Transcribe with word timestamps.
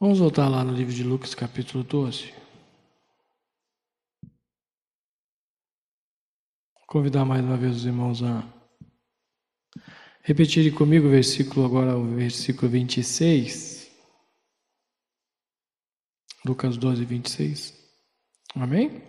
Vamos 0.00 0.20
voltar 0.20 0.48
lá 0.48 0.62
no 0.62 0.72
livro 0.72 0.94
de 0.94 1.02
Lucas, 1.02 1.34
capítulo 1.34 1.82
12. 1.82 2.32
Convidar 6.86 7.24
mais 7.24 7.44
uma 7.44 7.56
vez 7.56 7.74
os 7.74 7.84
irmãos 7.84 8.22
a 8.22 8.46
repetirem 10.22 10.72
comigo 10.72 11.08
o 11.08 11.10
versículo, 11.10 11.66
agora 11.66 11.98
o 11.98 12.14
versículo 12.14 12.70
26. 12.70 13.90
Lucas 16.46 16.76
12, 16.76 17.04
26. 17.04 17.74
Amém? 18.54 19.02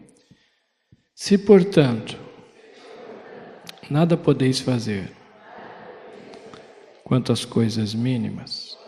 Se, 1.14 1.38
portanto, 1.38 2.18
nada 3.92 4.18
podeis 4.18 4.60
fazer 4.60 5.16
quanto 7.04 7.32
às 7.32 7.46
coisas 7.46 7.94
mínimas, 7.94 8.79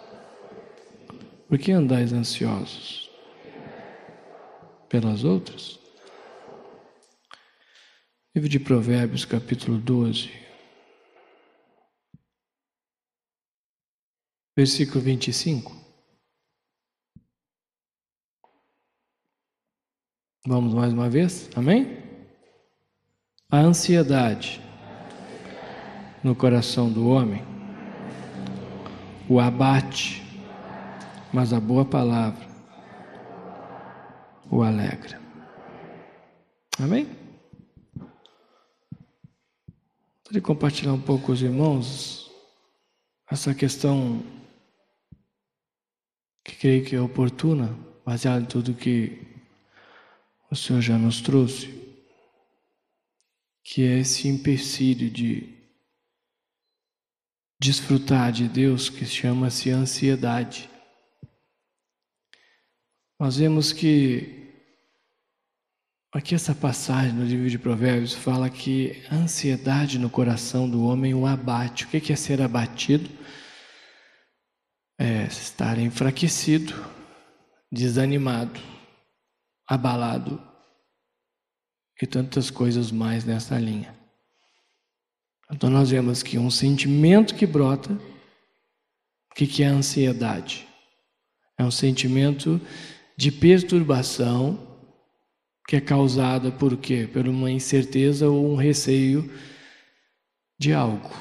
por 1.52 1.59
que 1.59 1.73
andais 1.73 2.13
ansiosos 2.13 3.11
pelas 4.88 5.26
outras? 5.26 5.77
Livro 8.34 8.48
de 8.48 8.57
Provérbios, 8.57 9.26
capítulo 9.26 9.77
12, 9.77 10.31
versículo 14.55 15.02
25. 15.02 15.76
Vamos 20.48 20.73
mais 20.73 20.93
uma 20.93 21.09
vez? 21.09 21.49
Amém? 21.54 22.02
A 23.49 23.57
ansiedade 23.57 24.62
no 26.23 26.34
coração 26.34 26.90
do 26.90 27.09
homem 27.09 27.43
o 29.29 29.38
abate, 29.38 30.30
mas 31.34 31.53
a 31.53 31.59
boa 31.59 31.85
palavra 31.85 32.49
o 34.49 34.62
alegra. 34.62 35.21
Amém? 36.79 37.05
Gostaria 40.20 40.34
de 40.34 40.41
compartilhar 40.41 40.93
um 40.93 41.02
pouco 41.02 41.27
com 41.27 41.32
os 41.32 41.41
irmãos 41.41 42.32
essa 43.29 43.54
questão 43.54 44.24
que 46.43 46.55
creio 46.55 46.84
que 46.84 46.96
é 46.96 47.02
oportuna, 47.02 47.77
baseada 48.05 48.41
em 48.41 48.46
tudo 48.46 48.74
que 48.74 49.26
o 50.49 50.55
Senhor 50.55 50.82
já 50.82 50.98
nos 50.98 51.21
trouxe 51.21 51.82
que 53.63 53.84
é 53.84 53.99
esse 53.99 54.27
empecilho 54.27 55.09
de 55.09 55.57
desfrutar 57.59 58.32
de 58.32 58.48
Deus 58.48 58.90
que 58.90 59.05
chama-se 59.05 59.70
ansiedade. 59.70 60.71
Nós 63.22 63.38
vemos 63.38 63.72
que 63.72 64.52
aqui 66.12 66.34
essa 66.34 66.56
passagem 66.56 67.14
no 67.14 67.24
livro 67.24 67.47
de 67.52 67.59
Provérbios 67.59 68.16
fala 68.16 68.50
que 68.50 69.00
a 69.12 69.16
ansiedade 69.16 70.00
no 70.00 70.09
coração 70.09 70.68
do 70.68 70.84
homem 70.84 71.14
o 71.14 71.28
abate. 71.28 71.86
O 71.86 71.88
que 71.88 72.12
é 72.12 72.16
ser 72.16 72.42
abatido? 72.42 73.08
É 75.00 75.25
estar 75.25 75.78
enfraquecido, 75.78 76.74
desanimado, 77.72 78.59
abalado 79.68 80.42
e 82.02 82.08
tantas 82.08 82.50
coisas 82.50 82.90
mais 82.90 83.24
nessa 83.24 83.56
linha. 83.59 83.96
Então 85.52 85.69
nós 85.69 85.92
vemos 85.92 86.24
que 86.24 86.40
um 86.40 86.50
sentimento 86.50 87.36
que 87.36 87.46
brota, 87.46 87.94
o 87.94 89.36
que, 89.36 89.46
que 89.46 89.62
é 89.62 89.68
a 89.68 89.74
ansiedade? 89.74 90.68
É 91.56 91.64
um 91.64 91.69
sentimento 91.69 92.59
de 93.22 93.31
perturbação 93.31 94.58
que 95.68 95.75
é 95.75 95.80
causada 95.80 96.52
por 96.52 96.75
quê? 96.75 97.08
Por 97.14 97.28
uma 97.28 97.52
incerteza 97.52 98.28
ou 98.28 98.52
um 98.52 98.56
receio 98.56 99.32
de 100.59 100.74
algo. 100.74 101.12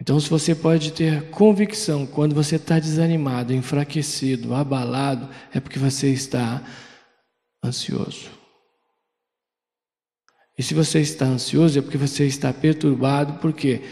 Então, 0.00 0.18
se 0.18 0.30
você 0.30 0.54
pode 0.54 0.92
ter 0.94 1.28
convicção 1.28 2.06
quando 2.06 2.34
você 2.34 2.56
está 2.56 2.78
desanimado, 2.78 3.52
enfraquecido, 3.52 4.54
abalado, 4.54 5.28
é 5.52 5.60
porque 5.60 5.78
você 5.78 6.10
está 6.10 6.66
ansioso. 7.62 8.30
E 10.56 10.62
se 10.62 10.72
você 10.72 11.00
está 11.00 11.26
ansioso 11.26 11.78
é 11.78 11.82
porque 11.82 11.98
você 11.98 12.24
está 12.24 12.54
perturbado, 12.54 13.34
por 13.34 13.52
quê? 13.52 13.82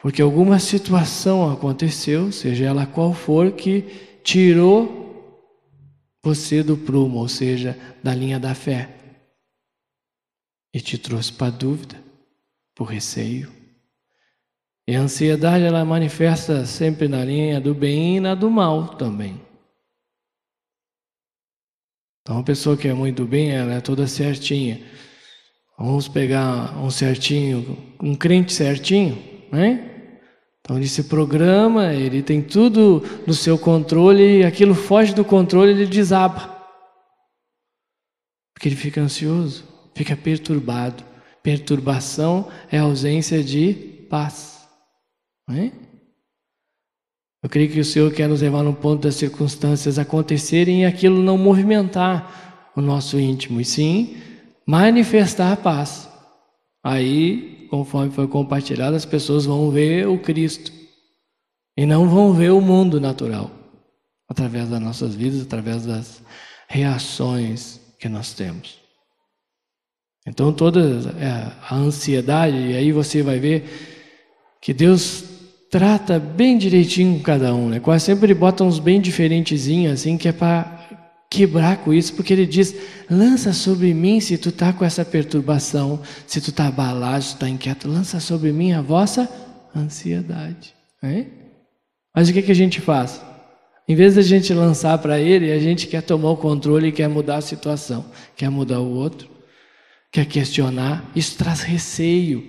Porque 0.00 0.20
alguma 0.20 0.58
situação 0.58 1.48
aconteceu, 1.52 2.32
seja 2.32 2.64
ela 2.64 2.84
qual 2.84 3.14
for, 3.14 3.52
que 3.52 4.07
tirou 4.28 4.98
você 6.22 6.62
do 6.62 6.76
prumo, 6.76 7.18
ou 7.18 7.28
seja, 7.28 7.78
da 8.02 8.14
linha 8.14 8.38
da 8.38 8.54
fé, 8.54 8.94
e 10.74 10.82
te 10.82 10.98
trouxe 10.98 11.32
para 11.32 11.46
a 11.46 11.56
dúvida, 11.56 11.96
por 12.74 12.84
receio. 12.84 13.50
E 14.86 14.94
a 14.94 15.00
ansiedade 15.00 15.64
ela 15.64 15.82
manifesta 15.82 16.66
sempre 16.66 17.08
na 17.08 17.24
linha 17.24 17.58
do 17.58 17.74
bem 17.74 18.18
e 18.18 18.20
na 18.20 18.34
do 18.34 18.50
mal 18.50 18.96
também. 18.96 19.40
Então, 22.20 22.36
uma 22.36 22.44
pessoa 22.44 22.76
que 22.76 22.86
é 22.86 22.92
muito 22.92 23.24
bem, 23.24 23.52
ela 23.52 23.72
é 23.72 23.80
toda 23.80 24.06
certinha. 24.06 24.78
Vamos 25.78 26.06
pegar 26.06 26.76
um 26.78 26.90
certinho, 26.90 27.78
um 27.98 28.14
crente 28.14 28.52
certinho, 28.52 29.16
né? 29.50 29.97
Então 30.68 30.76
ele 30.76 30.86
se 30.86 31.04
programa, 31.04 31.94
ele 31.94 32.22
tem 32.22 32.42
tudo 32.42 33.02
no 33.26 33.32
seu 33.32 33.56
controle 33.58 34.40
e 34.40 34.44
aquilo 34.44 34.74
foge 34.74 35.14
do 35.14 35.24
controle, 35.24 35.70
ele 35.70 35.86
desaba. 35.86 36.62
Porque 38.52 38.68
ele 38.68 38.76
fica 38.76 39.00
ansioso, 39.00 39.64
fica 39.94 40.14
perturbado. 40.14 41.02
Perturbação 41.42 42.50
é 42.70 42.76
ausência 42.76 43.42
de 43.42 43.72
paz. 44.10 44.68
Né? 45.48 45.72
Eu 47.42 47.48
creio 47.48 47.70
que 47.70 47.80
o 47.80 47.84
Senhor 47.84 48.12
quer 48.12 48.28
nos 48.28 48.42
levar 48.42 48.62
no 48.62 48.74
ponto 48.74 49.04
das 49.04 49.14
circunstâncias 49.14 49.98
acontecerem 49.98 50.82
e 50.82 50.84
aquilo 50.84 51.22
não 51.22 51.38
movimentar 51.38 52.70
o 52.76 52.82
nosso 52.82 53.18
íntimo, 53.18 53.58
e 53.58 53.64
sim 53.64 54.18
manifestar 54.66 55.56
paz. 55.56 56.07
Aí, 56.82 57.66
conforme 57.70 58.10
foi 58.10 58.28
compartilhado, 58.28 58.96
as 58.96 59.04
pessoas 59.04 59.44
vão 59.44 59.70
ver 59.70 60.08
o 60.08 60.18
Cristo 60.18 60.72
e 61.76 61.84
não 61.84 62.08
vão 62.08 62.32
ver 62.32 62.50
o 62.50 62.60
mundo 62.60 63.00
natural 63.00 63.50
através 64.28 64.68
das 64.68 64.80
nossas 64.80 65.14
vidas, 65.14 65.42
através 65.42 65.86
das 65.86 66.22
reações 66.68 67.80
que 67.98 68.08
nós 68.08 68.34
temos. 68.34 68.78
Então, 70.26 70.52
toda 70.52 70.80
é, 71.18 71.50
a 71.68 71.74
ansiedade, 71.74 72.56
e 72.56 72.76
aí 72.76 72.92
você 72.92 73.22
vai 73.22 73.38
ver 73.38 73.64
que 74.60 74.74
Deus 74.74 75.24
trata 75.70 76.18
bem 76.18 76.58
direitinho 76.58 77.22
cada 77.22 77.54
um, 77.54 77.70
né? 77.70 77.80
Quase 77.80 78.04
sempre 78.04 78.26
ele 78.26 78.34
bota 78.34 78.64
uns 78.64 78.78
bem 78.78 79.00
diferentezinhos, 79.00 79.92
assim, 79.94 80.18
que 80.18 80.28
é 80.28 80.32
para 80.32 80.77
quebrar 81.30 81.78
com 81.78 81.92
isso, 81.92 82.14
porque 82.14 82.32
ele 82.32 82.46
diz: 82.46 82.74
lança 83.10 83.52
sobre 83.52 83.92
mim 83.92 84.20
se 84.20 84.38
tu 84.38 84.48
está 84.48 84.72
com 84.72 84.84
essa 84.84 85.04
perturbação, 85.04 86.00
se 86.26 86.40
tu 86.40 86.50
está 86.50 86.68
abalado, 86.68 87.22
se 87.22 87.30
tu 87.30 87.34
está 87.34 87.48
inquieto, 87.48 87.88
lança 87.88 88.20
sobre 88.20 88.52
mim 88.52 88.72
a 88.72 88.80
vossa 88.80 89.28
ansiedade. 89.74 90.74
Mas 92.14 92.28
o 92.28 92.32
que, 92.32 92.42
que 92.42 92.52
a 92.52 92.54
gente 92.54 92.80
faz? 92.80 93.22
Em 93.86 93.94
vez 93.94 94.16
da 94.16 94.22
gente 94.22 94.52
lançar 94.52 94.98
para 94.98 95.18
ele, 95.18 95.50
a 95.50 95.58
gente 95.58 95.86
quer 95.86 96.02
tomar 96.02 96.30
o 96.30 96.36
controle 96.36 96.88
e 96.88 96.92
quer 96.92 97.08
mudar 97.08 97.36
a 97.36 97.42
situação, 97.42 98.04
quer 98.36 98.50
mudar 98.50 98.80
o 98.80 98.90
outro, 98.90 99.30
quer 100.12 100.26
questionar. 100.26 101.10
Isso 101.16 101.38
traz 101.38 101.62
receio. 101.62 102.44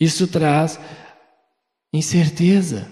Isso 0.00 0.26
traz 0.26 0.80
incerteza. 1.92 2.88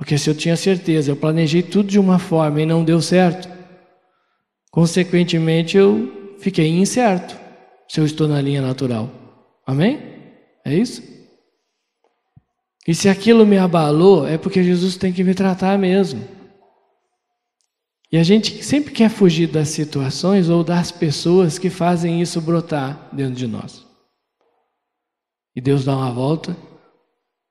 Porque 0.00 0.16
se 0.16 0.30
eu 0.30 0.34
tinha 0.34 0.56
certeza, 0.56 1.10
eu 1.10 1.16
planejei 1.16 1.62
tudo 1.62 1.90
de 1.90 1.98
uma 1.98 2.18
forma 2.18 2.62
e 2.62 2.64
não 2.64 2.82
deu 2.82 3.02
certo, 3.02 3.46
consequentemente 4.70 5.76
eu 5.76 6.36
fiquei 6.38 6.68
incerto 6.68 7.38
se 7.86 8.00
eu 8.00 8.06
estou 8.06 8.26
na 8.26 8.40
linha 8.40 8.62
natural. 8.62 9.10
Amém? 9.66 10.00
É 10.64 10.74
isso? 10.74 11.02
E 12.88 12.94
se 12.94 13.10
aquilo 13.10 13.44
me 13.44 13.58
abalou, 13.58 14.26
é 14.26 14.38
porque 14.38 14.64
Jesus 14.64 14.96
tem 14.96 15.12
que 15.12 15.22
me 15.22 15.34
tratar 15.34 15.78
mesmo. 15.78 16.26
E 18.10 18.16
a 18.16 18.22
gente 18.22 18.64
sempre 18.64 18.94
quer 18.94 19.10
fugir 19.10 19.48
das 19.48 19.68
situações 19.68 20.48
ou 20.48 20.64
das 20.64 20.90
pessoas 20.90 21.58
que 21.58 21.68
fazem 21.68 22.22
isso 22.22 22.40
brotar 22.40 23.10
dentro 23.12 23.34
de 23.34 23.46
nós. 23.46 23.86
E 25.54 25.60
Deus 25.60 25.84
dá 25.84 25.94
uma 25.94 26.10
volta 26.10 26.56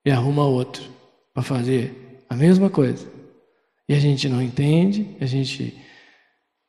e 0.04 0.10
arruma 0.10 0.44
outro 0.44 0.82
para 1.32 1.44
fazer 1.44 2.09
a 2.30 2.36
mesma 2.36 2.70
coisa. 2.70 3.06
E 3.88 3.94
a 3.94 3.98
gente 3.98 4.28
não 4.28 4.40
entende, 4.40 5.16
a 5.20 5.26
gente 5.26 5.76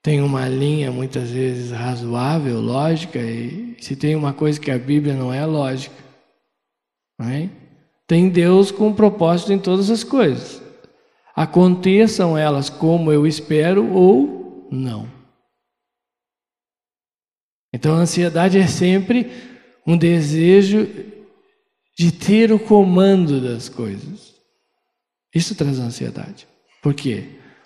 tem 0.01 0.19
uma 0.21 0.49
linha 0.49 0.91
muitas 0.91 1.29
vezes 1.29 1.71
razoável, 1.71 2.59
lógica, 2.59 3.19
e 3.19 3.77
se 3.79 3.95
tem 3.95 4.15
uma 4.15 4.33
coisa 4.33 4.59
que 4.59 4.71
a 4.71 4.79
Bíblia 4.79 5.13
não 5.13 5.31
é 5.31 5.45
lógica, 5.45 5.95
é? 7.21 7.47
tem 8.07 8.27
Deus 8.27 8.71
com 8.71 8.87
um 8.87 8.95
propósito 8.95 9.53
em 9.53 9.59
todas 9.59 9.91
as 9.91 10.03
coisas. 10.03 10.59
Aconteçam 11.35 12.35
elas 12.35 12.69
como 12.69 13.11
eu 13.11 13.27
espero 13.27 13.93
ou 13.93 14.67
não. 14.71 15.07
Então 17.73 17.95
a 17.95 17.99
ansiedade 17.99 18.57
é 18.57 18.67
sempre 18.67 19.31
um 19.85 19.95
desejo 19.95 20.87
de 21.97 22.11
ter 22.11 22.51
o 22.51 22.59
comando 22.59 23.39
das 23.39 23.69
coisas. 23.69 24.30
Isso 25.33 25.55
traz 25.55 25.79
ansiedade. 25.79 26.47
Por 26.81 26.93
quê? 26.93 27.23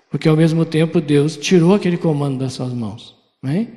Porque 0.10 0.30
ao 0.30 0.36
mesmo 0.36 0.66
tempo 0.66 1.02
Deus 1.02 1.36
tirou 1.36 1.74
aquele 1.74 1.98
comando 1.98 2.40
das 2.40 2.54
suas 2.54 2.74
mãos. 2.74 3.16
Não 3.42 3.52
é? 3.52 3.68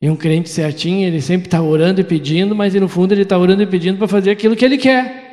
E 0.00 0.10
um 0.10 0.16
crente 0.16 0.50
certinho, 0.50 1.06
ele 1.06 1.20
sempre 1.20 1.46
está 1.46 1.62
orando 1.62 2.00
e 2.00 2.04
pedindo, 2.04 2.54
mas 2.54 2.74
no 2.74 2.88
fundo 2.88 3.12
ele 3.12 3.22
está 3.22 3.38
orando 3.38 3.62
e 3.62 3.66
pedindo 3.66 3.96
para 3.96 4.08
fazer 4.08 4.30
aquilo 4.30 4.56
que 4.56 4.64
ele 4.64 4.76
quer. 4.76 5.24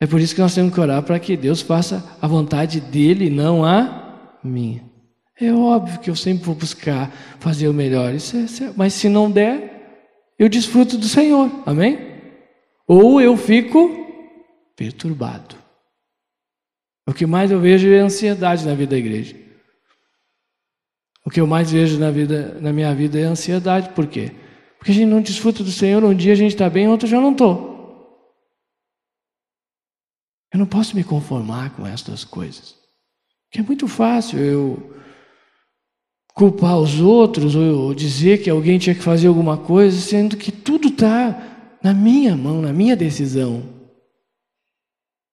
É 0.00 0.06
por 0.06 0.20
isso 0.20 0.34
que 0.34 0.40
nós 0.40 0.54
temos 0.54 0.72
que 0.72 0.80
orar 0.80 1.02
para 1.02 1.18
que 1.18 1.36
Deus 1.36 1.60
faça 1.60 2.04
a 2.22 2.28
vontade 2.28 2.80
dele, 2.80 3.30
não 3.30 3.64
a 3.64 4.38
minha. 4.44 4.84
É 5.40 5.52
óbvio 5.52 5.98
que 6.00 6.10
eu 6.10 6.16
sempre 6.16 6.44
vou 6.44 6.54
buscar 6.54 7.10
fazer 7.40 7.68
o 7.68 7.74
melhor, 7.74 8.14
isso 8.14 8.36
é, 8.36 8.40
isso 8.40 8.64
é, 8.64 8.72
mas 8.76 8.92
se 8.92 9.08
não 9.08 9.30
der, 9.30 10.06
eu 10.38 10.48
desfruto 10.48 10.96
do 10.96 11.06
Senhor, 11.06 11.50
amém? 11.66 11.98
Ou 12.86 13.20
eu 13.20 13.36
fico 13.36 14.07
perturbado. 14.78 15.56
O 17.04 17.12
que 17.12 17.26
mais 17.26 17.50
eu 17.50 17.58
vejo 17.58 17.88
é 17.88 17.98
ansiedade 17.98 18.64
na 18.64 18.74
vida 18.74 18.92
da 18.92 18.98
igreja. 18.98 19.36
O 21.26 21.30
que 21.30 21.40
eu 21.40 21.46
mais 21.48 21.72
vejo 21.72 21.98
na, 21.98 22.12
vida, 22.12 22.56
na 22.60 22.72
minha 22.72 22.94
vida 22.94 23.18
é 23.18 23.24
ansiedade. 23.24 23.90
Por 23.90 24.06
quê? 24.06 24.30
Porque 24.78 24.92
a 24.92 24.94
gente 24.94 25.10
não 25.10 25.20
desfruta 25.20 25.64
do 25.64 25.72
Senhor, 25.72 26.04
um 26.04 26.14
dia 26.14 26.32
a 26.32 26.36
gente 26.36 26.52
está 26.52 26.70
bem, 26.70 26.88
outro 26.88 27.08
já 27.08 27.20
não 27.20 27.32
estou. 27.32 27.66
Eu 30.52 30.60
não 30.60 30.66
posso 30.66 30.94
me 30.94 31.02
conformar 31.02 31.74
com 31.74 31.84
estas 31.84 32.22
coisas. 32.22 32.76
Porque 33.44 33.60
é 33.60 33.62
muito 33.62 33.88
fácil 33.88 34.38
eu 34.38 34.94
culpar 36.34 36.78
os 36.78 37.00
outros 37.00 37.56
ou 37.56 37.92
dizer 37.92 38.42
que 38.44 38.48
alguém 38.48 38.78
tinha 38.78 38.94
que 38.94 39.02
fazer 39.02 39.26
alguma 39.26 39.58
coisa, 39.58 40.00
sendo 40.00 40.36
que 40.36 40.52
tudo 40.52 40.86
está 40.88 41.78
na 41.82 41.92
minha 41.92 42.36
mão, 42.36 42.62
na 42.62 42.72
minha 42.72 42.94
decisão. 42.94 43.77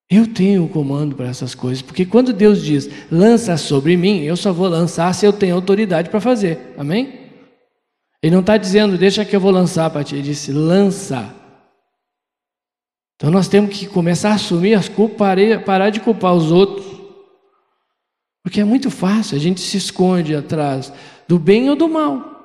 Eu 0.08 0.32
tenho 0.32 0.64
o 0.64 0.68
comando 0.68 1.16
para 1.16 1.26
essas 1.26 1.54
coisas, 1.54 1.82
porque 1.82 2.06
quando 2.06 2.32
Deus 2.32 2.62
diz 2.62 2.88
lança 3.10 3.56
sobre 3.56 3.96
mim, 3.96 4.20
eu 4.20 4.36
só 4.36 4.52
vou 4.52 4.68
lançar 4.68 5.12
se 5.12 5.26
eu 5.26 5.32
tenho 5.32 5.54
autoridade 5.56 6.10
para 6.10 6.20
fazer, 6.20 6.74
amém? 6.78 7.26
Ele 8.22 8.34
não 8.34 8.40
está 8.40 8.56
dizendo 8.56 8.96
deixa 8.96 9.24
que 9.24 9.34
eu 9.34 9.40
vou 9.40 9.50
lançar 9.50 9.90
para 9.90 10.04
ti, 10.04 10.14
ele 10.14 10.22
disse 10.22 10.52
lança. 10.52 11.34
Então 13.16 13.30
nós 13.30 13.48
temos 13.48 13.76
que 13.76 13.86
começar 13.86 14.30
a 14.30 14.34
assumir 14.34 14.74
as 14.74 14.88
culpas, 14.88 15.36
parar 15.64 15.90
de 15.90 16.00
culpar 16.00 16.34
os 16.34 16.52
outros. 16.52 16.86
Porque 18.44 18.60
é 18.60 18.64
muito 18.64 18.92
fácil, 18.92 19.36
a 19.36 19.40
gente 19.40 19.60
se 19.60 19.76
esconde 19.76 20.36
atrás 20.36 20.92
do 21.26 21.36
bem 21.36 21.68
ou 21.68 21.74
do 21.74 21.88
mal. 21.88 22.36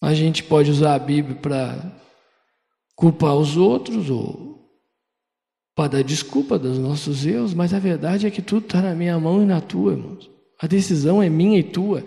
A 0.00 0.14
gente 0.14 0.44
pode 0.44 0.70
usar 0.70 0.94
a 0.94 0.98
Bíblia 1.00 1.34
para 1.34 2.00
culpar 2.94 3.34
os 3.34 3.56
outros 3.56 4.08
ou 4.08 4.57
para 5.78 5.90
dar 5.90 6.02
desculpa 6.02 6.58
dos 6.58 6.76
nossos 6.76 7.24
erros, 7.24 7.54
mas 7.54 7.72
a 7.72 7.78
verdade 7.78 8.26
é 8.26 8.30
que 8.32 8.42
tudo 8.42 8.64
está 8.64 8.82
na 8.82 8.96
minha 8.96 9.16
mão 9.16 9.44
e 9.44 9.46
na 9.46 9.60
tua, 9.60 9.92
irmãos. 9.92 10.28
A 10.60 10.66
decisão 10.66 11.22
é 11.22 11.30
minha 11.30 11.56
e 11.56 11.62
tua. 11.62 12.04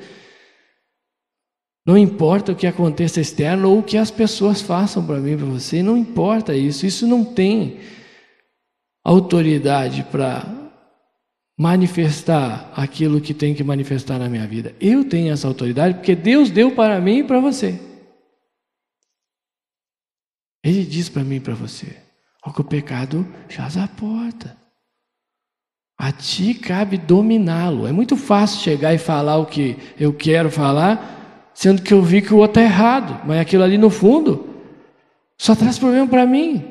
Não 1.86 1.98
importa 1.98 2.52
o 2.52 2.56
que 2.56 2.68
aconteça 2.68 3.22
externo 3.22 3.70
ou 3.70 3.80
o 3.80 3.84
que 3.84 3.96
as 3.96 4.12
pessoas 4.12 4.62
façam 4.62 5.08
para 5.08 5.22
mim, 5.22 5.38
para 5.38 5.46
você, 5.46 5.82
não 5.82 5.96
importa 5.96 6.54
isso. 6.54 6.86
Isso 6.86 7.08
não 7.08 7.24
tem 7.24 7.80
autoridade 9.06 10.04
para 10.12 10.44
manifestar 11.58 12.74
aquilo 12.76 13.22
que 13.22 13.34
tem 13.34 13.56
que 13.56 13.64
manifestar 13.64 14.20
na 14.20 14.28
minha 14.28 14.46
vida. 14.46 14.76
Eu 14.82 15.08
tenho 15.08 15.32
essa 15.32 15.48
autoridade 15.48 15.94
porque 15.94 16.14
Deus 16.14 16.52
deu 16.52 16.76
para 16.76 17.00
mim 17.00 17.20
e 17.20 17.24
para 17.24 17.40
você. 17.40 17.80
Ele 20.62 20.84
diz 20.84 21.08
para 21.08 21.24
mim 21.24 21.38
e 21.38 21.40
para 21.40 21.56
você: 21.56 22.01
ó, 22.46 22.52
que 22.52 22.62
o 22.62 22.66
pecado 22.66 23.26
jaz 23.50 23.78
a 23.78 23.88
porta. 23.88 24.58
A 25.98 26.12
ti 26.12 26.54
cabe 26.54 26.98
dominá-lo. 26.98 27.88
É 27.88 27.92
muito 27.92 28.18
fácil 28.18 28.62
chegar 28.62 28.94
e 28.94 28.98
falar 28.98 29.38
o 29.38 29.46
que 29.46 29.78
eu 30.00 30.14
quero 30.14 30.50
falar 30.50 31.20
sendo 31.54 31.82
que 31.82 31.94
eu 31.94 32.02
vi 32.02 32.22
que 32.22 32.34
o 32.34 32.38
outro 32.38 32.60
está 32.60 32.62
errado, 32.62 33.22
mas 33.26 33.40
aquilo 33.40 33.64
ali 33.64 33.78
no 33.78 33.90
fundo 33.90 34.48
só 35.38 35.56
traz 35.56 35.78
problema 35.78 36.08
para 36.08 36.26
mim. 36.26 36.64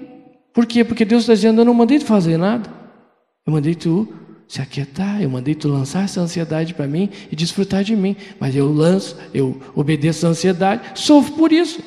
Por 0.52 0.66
quê? 0.66 0.84
Porque 0.84 1.04
Deus 1.04 1.22
está 1.22 1.34
dizendo: 1.34 1.60
Eu 1.60 1.64
não 1.64 1.74
mandei 1.74 1.98
tu 1.98 2.06
fazer 2.06 2.36
nada, 2.36 2.68
eu 3.46 3.52
mandei 3.52 3.74
tu 3.74 4.12
se 4.48 4.60
aquietar, 4.60 5.22
eu 5.22 5.30
mandei 5.30 5.54
tu 5.54 5.68
lançar 5.68 6.04
essa 6.04 6.20
ansiedade 6.20 6.74
para 6.74 6.86
mim 6.86 7.08
e 7.30 7.36
desfrutar 7.36 7.84
de 7.84 7.94
mim, 7.94 8.16
mas 8.40 8.56
eu 8.56 8.72
lanço, 8.72 9.16
eu 9.32 9.60
obedeço 9.76 10.26
a 10.26 10.30
ansiedade, 10.30 10.82
sofro 11.00 11.34
por 11.34 11.52
isso. 11.52 11.80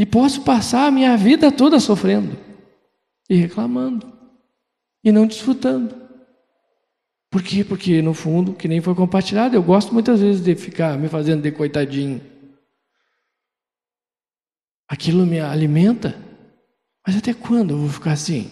E 0.00 0.06
posso 0.06 0.40
passar 0.40 0.86
a 0.86 0.90
minha 0.90 1.14
vida 1.14 1.52
toda 1.52 1.78
sofrendo 1.78 2.34
e 3.28 3.34
reclamando 3.34 4.10
e 5.04 5.12
não 5.12 5.26
desfrutando. 5.26 5.94
Por 7.30 7.42
quê? 7.42 7.62
Porque 7.62 8.00
no 8.00 8.14
fundo, 8.14 8.54
que 8.54 8.66
nem 8.66 8.80
foi 8.80 8.94
compartilhado, 8.94 9.54
eu 9.54 9.62
gosto 9.62 9.92
muitas 9.92 10.22
vezes 10.22 10.42
de 10.42 10.56
ficar 10.56 10.98
me 10.98 11.06
fazendo 11.06 11.42
de 11.42 11.52
coitadinho. 11.52 12.18
Aquilo 14.88 15.26
me 15.26 15.38
alimenta. 15.38 16.18
Mas 17.06 17.18
até 17.18 17.34
quando 17.34 17.72
eu 17.72 17.78
vou 17.80 17.90
ficar 17.90 18.12
assim? 18.12 18.50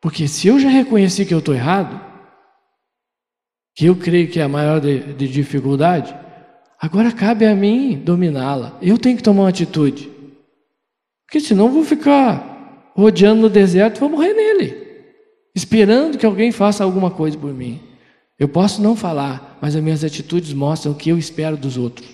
Porque 0.00 0.26
se 0.26 0.48
eu 0.48 0.58
já 0.58 0.70
reconheci 0.70 1.24
que 1.24 1.32
eu 1.32 1.38
estou 1.38 1.54
errado, 1.54 2.04
que 3.76 3.86
eu 3.86 3.94
creio 3.94 4.28
que 4.28 4.40
é 4.40 4.42
a 4.42 4.48
maior 4.48 4.80
de, 4.80 5.14
de 5.14 5.28
dificuldade, 5.28 6.23
agora 6.84 7.12
cabe 7.12 7.46
a 7.46 7.54
mim 7.54 7.96
dominá-la. 7.96 8.78
Eu 8.80 8.98
tenho 8.98 9.16
que 9.16 9.22
tomar 9.22 9.42
uma 9.42 9.48
atitude. 9.48 10.10
Porque 11.26 11.40
senão 11.40 11.70
vou 11.70 11.84
ficar 11.84 12.92
rodeando 12.94 13.42
no 13.42 13.48
deserto 13.48 13.96
e 13.96 14.00
vou 14.00 14.10
morrer 14.10 14.34
nele 14.34 14.84
esperando 15.54 16.18
que 16.18 16.26
alguém 16.26 16.50
faça 16.50 16.82
alguma 16.82 17.10
coisa 17.10 17.38
por 17.38 17.54
mim. 17.54 17.80
Eu 18.38 18.48
posso 18.48 18.82
não 18.82 18.96
falar, 18.96 19.56
mas 19.62 19.76
as 19.76 19.82
minhas 19.82 20.02
atitudes 20.02 20.52
mostram 20.52 20.92
o 20.92 20.96
que 20.96 21.10
eu 21.10 21.16
espero 21.16 21.56
dos 21.56 21.76
outros. 21.76 22.08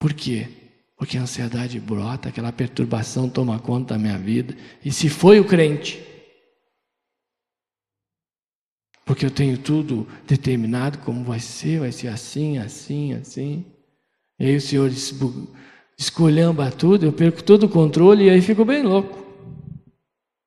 Por 0.00 0.14
quê? 0.14 0.48
Porque 0.96 1.18
a 1.18 1.22
ansiedade 1.22 1.78
brota, 1.78 2.30
aquela 2.30 2.50
perturbação 2.50 3.28
toma 3.28 3.58
conta 3.58 3.94
da 3.94 4.00
minha 4.00 4.16
vida. 4.16 4.56
E 4.82 4.90
se 4.90 5.08
foi 5.08 5.38
o 5.38 5.44
crente, 5.44 6.02
porque 9.08 9.24
eu 9.24 9.30
tenho 9.30 9.56
tudo 9.56 10.06
determinado 10.26 10.98
como 10.98 11.24
vai 11.24 11.40
ser, 11.40 11.80
vai 11.80 11.90
ser 11.90 12.08
assim, 12.08 12.58
assim, 12.58 13.14
assim. 13.14 13.64
E 14.38 14.44
aí 14.44 14.56
o 14.56 14.60
Senhor 14.60 14.90
escolhamba 15.98 16.70
tudo, 16.70 17.06
eu 17.06 17.12
perco 17.14 17.42
todo 17.42 17.64
o 17.64 17.68
controle 17.70 18.26
e 18.26 18.30
aí 18.30 18.42
fico 18.42 18.66
bem 18.66 18.82
louco. 18.82 19.26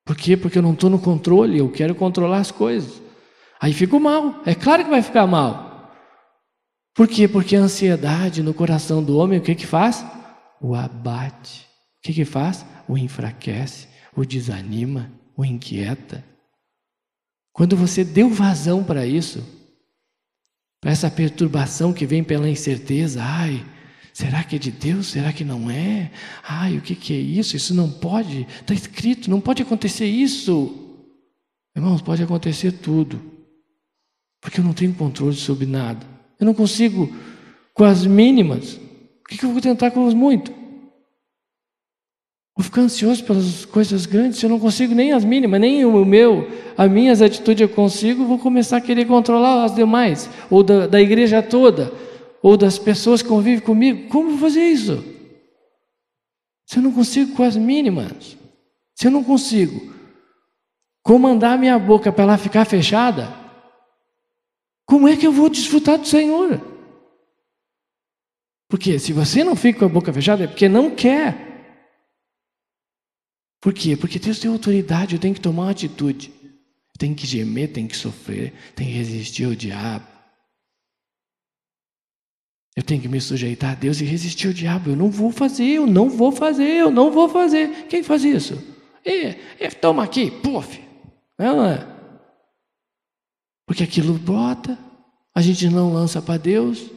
Por 0.04 0.16
quê? 0.16 0.36
Porque 0.36 0.58
eu 0.58 0.62
não 0.62 0.74
estou 0.74 0.88
no 0.88 1.00
controle, 1.00 1.58
eu 1.58 1.68
quero 1.72 1.92
controlar 1.96 2.38
as 2.38 2.52
coisas. 2.52 3.02
Aí 3.60 3.72
fico 3.72 3.98
mal, 3.98 4.40
é 4.46 4.54
claro 4.54 4.84
que 4.84 4.90
vai 4.90 5.02
ficar 5.02 5.26
mal. 5.26 5.92
Por 6.94 7.08
quê? 7.08 7.26
Porque 7.26 7.56
a 7.56 7.62
ansiedade 7.62 8.44
no 8.44 8.54
coração 8.54 9.02
do 9.02 9.16
homem, 9.18 9.40
o 9.40 9.42
que 9.42 9.56
que 9.56 9.66
faz? 9.66 10.06
O 10.60 10.76
abate. 10.76 11.66
O 11.98 12.02
que 12.04 12.12
que 12.12 12.24
faz? 12.24 12.64
O 12.86 12.96
enfraquece, 12.96 13.88
o 14.14 14.24
desanima, 14.24 15.10
o 15.36 15.44
inquieta. 15.44 16.31
Quando 17.52 17.76
você 17.76 18.04
deu 18.04 18.28
vazão 18.28 18.82
para 18.82 19.06
isso, 19.06 19.44
para 20.80 20.90
essa 20.90 21.10
perturbação 21.10 21.92
que 21.92 22.06
vem 22.06 22.24
pela 22.24 22.48
incerteza, 22.48 23.22
ai, 23.22 23.64
Será 24.12 24.44
que 24.44 24.56
é 24.56 24.58
de 24.58 24.70
Deus? 24.70 25.06
Será 25.06 25.32
que 25.32 25.44
não 25.44 25.70
é? 25.70 26.10
Ai, 26.42 26.76
o 26.76 26.82
que, 26.82 26.94
que 26.94 27.14
é 27.14 27.18
isso? 27.18 27.56
Isso 27.56 27.74
não 27.74 27.90
pode. 27.90 28.46
Está 28.60 28.74
escrito, 28.74 29.30
não 29.30 29.40
pode 29.40 29.62
acontecer 29.62 30.04
isso. 30.04 30.98
Irmãos, 31.74 32.02
pode 32.02 32.22
acontecer 32.22 32.72
tudo. 32.72 33.20
Porque 34.40 34.60
eu 34.60 34.64
não 34.64 34.74
tenho 34.74 34.92
controle 34.92 35.34
sobre 35.34 35.64
nada. 35.64 36.06
Eu 36.38 36.44
não 36.44 36.52
consigo 36.52 37.10
com 37.72 37.84
as 37.84 38.04
mínimas. 38.04 38.74
O 38.74 39.28
que, 39.28 39.38
que 39.38 39.44
eu 39.46 39.52
vou 39.52 39.62
tentar 39.62 39.90
com 39.90 40.06
as 40.06 40.12
muito? 40.12 40.52
Vou 42.54 42.64
ficar 42.64 42.82
ansioso 42.82 43.24
pelas 43.24 43.64
coisas 43.64 44.04
grandes, 44.04 44.38
se 44.38 44.44
eu 44.44 44.50
não 44.50 44.60
consigo 44.60 44.94
nem 44.94 45.12
as 45.12 45.24
mínimas, 45.24 45.60
nem 45.60 45.84
o 45.84 46.04
meu, 46.04 46.48
as 46.76 46.90
minhas 46.90 47.22
atitudes 47.22 47.62
eu 47.62 47.68
consigo, 47.68 48.26
vou 48.26 48.38
começar 48.38 48.76
a 48.76 48.80
querer 48.80 49.06
controlar 49.06 49.64
as 49.64 49.74
demais, 49.74 50.28
ou 50.50 50.62
da, 50.62 50.86
da 50.86 51.00
igreja 51.00 51.42
toda 51.42 51.92
ou 52.42 52.56
das 52.56 52.78
pessoas 52.78 53.22
que 53.22 53.28
convivem 53.28 53.60
comigo, 53.60 54.08
como 54.08 54.30
vou 54.30 54.38
fazer 54.38 54.64
isso? 54.64 55.02
Se 56.66 56.78
eu 56.78 56.82
não 56.82 56.92
consigo 56.92 57.34
com 57.36 57.42
as 57.42 57.56
mínimas, 57.56 58.36
se 58.94 59.06
eu 59.06 59.10
não 59.10 59.22
consigo 59.22 59.92
comandar 61.02 61.58
minha 61.58 61.78
boca 61.78 62.12
para 62.12 62.24
ela 62.24 62.38
ficar 62.38 62.64
fechada, 62.64 63.32
como 64.84 65.06
é 65.06 65.16
que 65.16 65.26
eu 65.26 65.32
vou 65.32 65.48
desfrutar 65.48 65.98
do 65.98 66.06
Senhor? 66.06 66.60
Porque 68.68 68.98
se 68.98 69.12
você 69.12 69.44
não 69.44 69.54
fica 69.54 69.80
com 69.80 69.84
a 69.84 69.88
boca 69.88 70.12
fechada 70.12 70.44
é 70.44 70.46
porque 70.46 70.68
não 70.68 70.90
quer. 70.90 71.51
Por 73.62 73.72
quê? 73.72 73.96
Porque 73.96 74.18
Deus 74.18 74.40
tem 74.40 74.50
autoridade, 74.50 75.14
eu 75.14 75.20
tenho 75.20 75.34
que 75.34 75.40
tomar 75.40 75.62
uma 75.62 75.70
atitude. 75.70 76.32
Tem 76.98 77.14
que 77.14 77.24
gemer, 77.24 77.72
tem 77.72 77.86
que 77.86 77.96
sofrer, 77.96 78.52
tem 78.74 78.88
que 78.88 78.92
resistir 78.92 79.44
ao 79.44 79.54
diabo. 79.54 80.04
Eu 82.74 82.82
tenho 82.82 83.00
que 83.00 83.06
me 83.06 83.20
sujeitar 83.20 83.70
a 83.70 83.74
Deus 83.76 84.00
e 84.00 84.04
resistir 84.04 84.48
ao 84.48 84.52
diabo. 84.52 84.90
Eu 84.90 84.96
não 84.96 85.08
vou 85.08 85.30
fazer, 85.30 85.64
eu 85.64 85.86
não 85.86 86.10
vou 86.10 86.32
fazer, 86.32 86.64
eu 86.64 86.90
não 86.90 87.12
vou 87.12 87.28
fazer. 87.28 87.86
Quem 87.86 88.02
faz 88.02 88.24
isso? 88.24 88.60
E, 89.06 89.36
e 89.60 89.70
toma 89.70 90.02
aqui, 90.02 90.28
puf. 90.28 90.80
Não 91.38 91.64
é? 91.64 91.86
Porque 93.64 93.84
aquilo 93.84 94.18
brota, 94.18 94.76
a 95.32 95.40
gente 95.40 95.68
não 95.68 95.92
lança 95.92 96.20
para 96.20 96.36
Deus, 96.36 96.90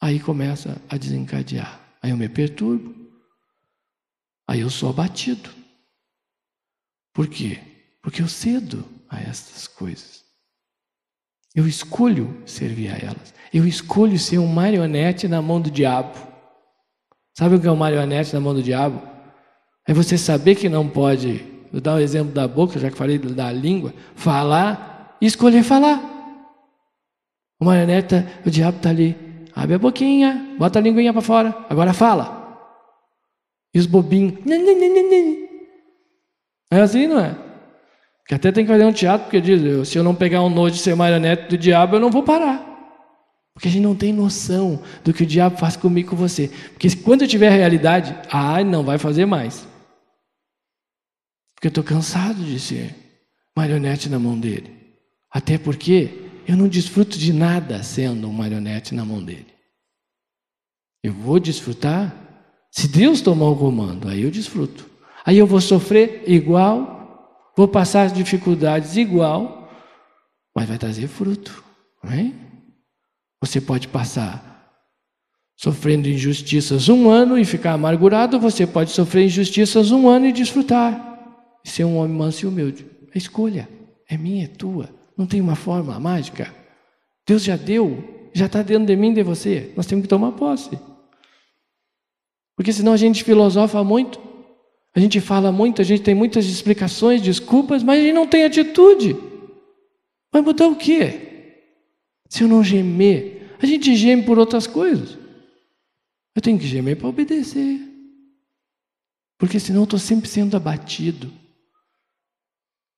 aí 0.00 0.18
começa 0.18 0.80
a 0.88 0.96
desencadear. 0.96 1.80
Aí 2.00 2.12
eu 2.12 2.16
me 2.16 2.30
perturbo, 2.30 2.97
aí 4.48 4.60
eu 4.60 4.70
sou 4.70 4.88
abatido. 4.88 5.50
Por 7.12 7.28
quê? 7.28 7.58
Porque 8.02 8.22
eu 8.22 8.28
cedo 8.28 8.84
a 9.10 9.20
estas 9.20 9.66
coisas. 9.68 10.24
Eu 11.54 11.66
escolho 11.66 12.42
servir 12.46 12.88
a 12.90 12.96
elas. 12.96 13.34
Eu 13.52 13.66
escolho 13.66 14.18
ser 14.18 14.38
um 14.38 14.46
marionete 14.46 15.28
na 15.28 15.42
mão 15.42 15.60
do 15.60 15.70
diabo. 15.70 16.16
Sabe 17.36 17.56
o 17.56 17.60
que 17.60 17.66
é 17.66 17.70
um 17.70 17.76
marionete 17.76 18.32
na 18.32 18.40
mão 18.40 18.54
do 18.54 18.62
diabo? 18.62 19.02
É 19.86 19.92
você 19.92 20.16
saber 20.16 20.54
que 20.54 20.68
não 20.68 20.88
pode, 20.88 21.44
vou 21.72 21.80
dar 21.80 21.94
um 21.94 21.98
exemplo 21.98 22.32
da 22.32 22.46
boca, 22.46 22.78
já 22.78 22.90
que 22.90 22.96
falei 22.96 23.18
da 23.18 23.50
língua, 23.50 23.92
falar 24.14 25.16
e 25.20 25.26
escolher 25.26 25.62
falar. 25.62 26.00
O 27.60 27.64
marionete, 27.64 28.14
o 28.46 28.50
diabo 28.50 28.76
está 28.76 28.90
ali. 28.90 29.16
Abre 29.54 29.74
a 29.74 29.78
boquinha, 29.78 30.54
bota 30.58 30.78
a 30.78 30.82
linguinha 30.82 31.12
para 31.12 31.22
fora, 31.22 31.66
agora 31.68 31.92
fala. 31.92 32.37
E 33.78 33.80
os 33.80 33.86
bobinhos. 33.86 34.34
É 36.68 36.80
assim, 36.80 37.06
não 37.06 37.20
é? 37.20 37.38
Que 38.26 38.34
até 38.34 38.50
tem 38.50 38.64
que 38.64 38.72
fazer 38.72 38.84
um 38.84 38.92
teatro, 38.92 39.26
porque 39.26 39.40
diz: 39.40 39.88
se 39.88 39.96
eu 39.96 40.02
não 40.02 40.16
pegar 40.16 40.42
um 40.42 40.50
nojo 40.50 40.74
de 40.74 40.80
ser 40.80 40.96
marionete 40.96 41.48
do 41.48 41.56
diabo, 41.56 41.94
eu 41.94 42.00
não 42.00 42.10
vou 42.10 42.24
parar. 42.24 42.60
Porque 43.54 43.68
a 43.68 43.70
gente 43.70 43.84
não 43.84 43.94
tem 43.94 44.12
noção 44.12 44.82
do 45.04 45.14
que 45.14 45.22
o 45.22 45.26
diabo 45.26 45.58
faz 45.58 45.76
comigo 45.76 46.10
com 46.10 46.16
você. 46.16 46.48
Porque 46.72 46.92
quando 46.96 47.22
eu 47.22 47.28
tiver 47.28 47.50
realidade, 47.50 48.16
ah, 48.32 48.64
não 48.64 48.82
vai 48.82 48.98
fazer 48.98 49.26
mais. 49.26 49.64
Porque 51.54 51.68
eu 51.68 51.70
estou 51.70 51.84
cansado 51.84 52.42
de 52.42 52.58
ser 52.58 52.96
marionete 53.56 54.08
na 54.08 54.18
mão 54.18 54.38
dele. 54.38 54.76
Até 55.30 55.56
porque 55.56 56.30
eu 56.48 56.56
não 56.56 56.66
desfruto 56.66 57.16
de 57.16 57.32
nada 57.32 57.80
sendo 57.84 58.28
um 58.28 58.32
marionete 58.32 58.92
na 58.92 59.04
mão 59.04 59.22
dele. 59.22 59.46
Eu 61.00 61.12
vou 61.12 61.38
desfrutar 61.38 62.27
se 62.70 62.88
Deus 62.88 63.20
tomar 63.20 63.48
o 63.48 63.56
comando, 63.56 64.08
aí 64.08 64.22
eu 64.22 64.30
desfruto. 64.30 64.86
Aí 65.24 65.38
eu 65.38 65.46
vou 65.46 65.60
sofrer 65.60 66.22
igual 66.26 66.98
Vou 67.58 67.66
passar 67.66 68.02
as 68.02 68.12
dificuldades 68.12 68.96
igual, 68.96 69.68
mas 70.54 70.68
vai 70.68 70.78
trazer 70.78 71.08
fruto. 71.08 71.64
É? 72.04 72.30
Você 73.42 73.60
pode 73.60 73.88
passar 73.88 74.78
sofrendo 75.56 76.08
injustiças 76.08 76.88
um 76.88 77.10
ano 77.10 77.36
e 77.36 77.44
ficar 77.44 77.72
amargurado, 77.72 78.38
você 78.38 78.64
pode 78.64 78.92
sofrer 78.92 79.24
injustiças 79.24 79.90
um 79.90 80.08
ano 80.08 80.26
e 80.26 80.32
desfrutar. 80.32 81.18
E 81.64 81.68
ser 81.68 81.82
um 81.82 81.96
homem 81.96 82.16
manso 82.16 82.46
e 82.46 82.48
humilde. 82.48 82.86
A 83.12 83.18
escolha 83.18 83.68
é 84.08 84.16
minha, 84.16 84.44
é 84.44 84.46
tua. 84.46 84.88
Não 85.16 85.26
tem 85.26 85.40
uma 85.40 85.56
forma 85.56 85.98
mágica. 85.98 86.54
Deus 87.26 87.42
já 87.42 87.56
deu, 87.56 88.30
já 88.32 88.46
está 88.46 88.62
dentro 88.62 88.86
de 88.86 88.94
mim 88.94 89.10
e 89.10 89.14
de 89.14 89.24
você. 89.24 89.72
Nós 89.76 89.84
temos 89.86 90.04
que 90.04 90.08
tomar 90.08 90.30
posse. 90.30 90.78
Porque 92.58 92.74
senão 92.74 92.92
a 92.92 92.98
gente 92.98 93.24
filosofa 93.24 93.82
muito 93.82 94.28
a 94.98 95.00
gente 95.00 95.20
fala 95.20 95.52
muito, 95.52 95.80
a 95.80 95.84
gente 95.84 96.02
tem 96.02 96.12
muitas 96.12 96.44
explicações, 96.46 97.22
desculpas, 97.22 97.84
mas 97.84 98.00
a 98.00 98.02
gente 98.02 98.14
não 98.14 98.26
tem 98.26 98.44
atitude. 98.44 99.16
Vai 100.32 100.42
mudar 100.42 100.66
o 100.66 100.74
quê? 100.74 101.62
Se 102.28 102.42
eu 102.42 102.48
não 102.48 102.64
gemer, 102.64 103.54
a 103.62 103.64
gente 103.64 103.94
geme 103.94 104.24
por 104.24 104.40
outras 104.40 104.66
coisas. 104.66 105.16
Eu 106.34 106.42
tenho 106.42 106.58
que 106.58 106.66
gemer 106.66 106.96
para 106.96 107.06
obedecer. 107.06 107.80
Porque 109.38 109.60
senão 109.60 109.82
eu 109.82 109.84
estou 109.84 110.00
sempre 110.00 110.28
sendo 110.28 110.56
abatido. 110.56 111.30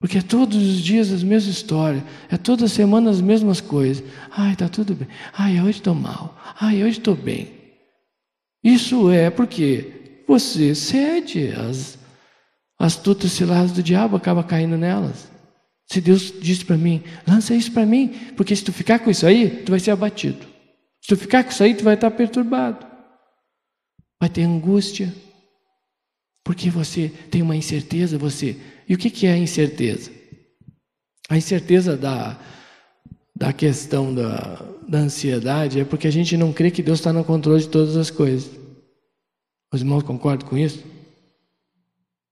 Porque 0.00 0.16
é 0.16 0.22
todos 0.22 0.56
os 0.56 0.80
dias 0.80 1.12
as 1.12 1.22
mesmas 1.22 1.54
histórias, 1.54 2.02
é 2.30 2.38
toda 2.38 2.66
semana 2.66 3.10
as 3.10 3.20
mesmas 3.20 3.60
coisas. 3.60 4.02
Ai, 4.30 4.54
está 4.54 4.70
tudo 4.70 4.94
bem. 4.94 5.08
Ai, 5.34 5.60
hoje 5.60 5.80
estou 5.80 5.94
mal. 5.94 6.34
Ai, 6.58 6.82
hoje 6.82 6.96
estou 6.96 7.14
bem. 7.14 7.59
Isso 8.62 9.10
é 9.10 9.30
porque 9.30 10.22
você 10.26 10.74
cede 10.74 11.48
às 11.52 11.98
astutas 12.78 13.32
ciladas 13.32 13.72
do 13.72 13.82
diabo, 13.82 14.16
acaba 14.16 14.44
caindo 14.44 14.76
nelas. 14.76 15.30
Se 15.86 16.00
Deus 16.00 16.32
disse 16.40 16.64
para 16.64 16.76
mim, 16.76 17.02
lança 17.26 17.54
isso 17.54 17.72
para 17.72 17.84
mim, 17.84 18.08
porque 18.36 18.54
se 18.54 18.62
tu 18.62 18.72
ficar 18.72 19.00
com 19.00 19.10
isso 19.10 19.26
aí, 19.26 19.62
tu 19.64 19.70
vai 19.70 19.80
ser 19.80 19.90
abatido. 19.90 20.46
Se 21.02 21.08
tu 21.08 21.16
ficar 21.16 21.42
com 21.42 21.50
isso 21.50 21.62
aí, 21.62 21.74
tu 21.74 21.82
vai 21.82 21.94
estar 21.94 22.10
perturbado. 22.10 22.86
Vai 24.20 24.28
ter 24.28 24.42
angústia. 24.42 25.12
Porque 26.44 26.70
você 26.70 27.08
tem 27.30 27.42
uma 27.42 27.56
incerteza, 27.56 28.18
você. 28.18 28.56
E 28.88 28.94
o 28.94 28.98
que, 28.98 29.10
que 29.10 29.26
é 29.26 29.32
a 29.32 29.38
incerteza? 29.38 30.10
A 31.28 31.36
incerteza 31.36 31.96
da, 31.96 32.38
da 33.40 33.54
questão 33.54 34.14
da, 34.14 34.62
da 34.86 34.98
ansiedade 34.98 35.80
é 35.80 35.84
porque 35.84 36.06
a 36.06 36.12
gente 36.12 36.36
não 36.36 36.52
crê 36.52 36.70
que 36.70 36.82
Deus 36.82 36.98
está 36.98 37.10
no 37.10 37.24
controle 37.24 37.62
de 37.62 37.68
todas 37.68 37.96
as 37.96 38.10
coisas. 38.10 38.50
Os 39.72 39.80
irmãos 39.80 40.02
concordam 40.02 40.46
com 40.46 40.58
isso? 40.58 40.84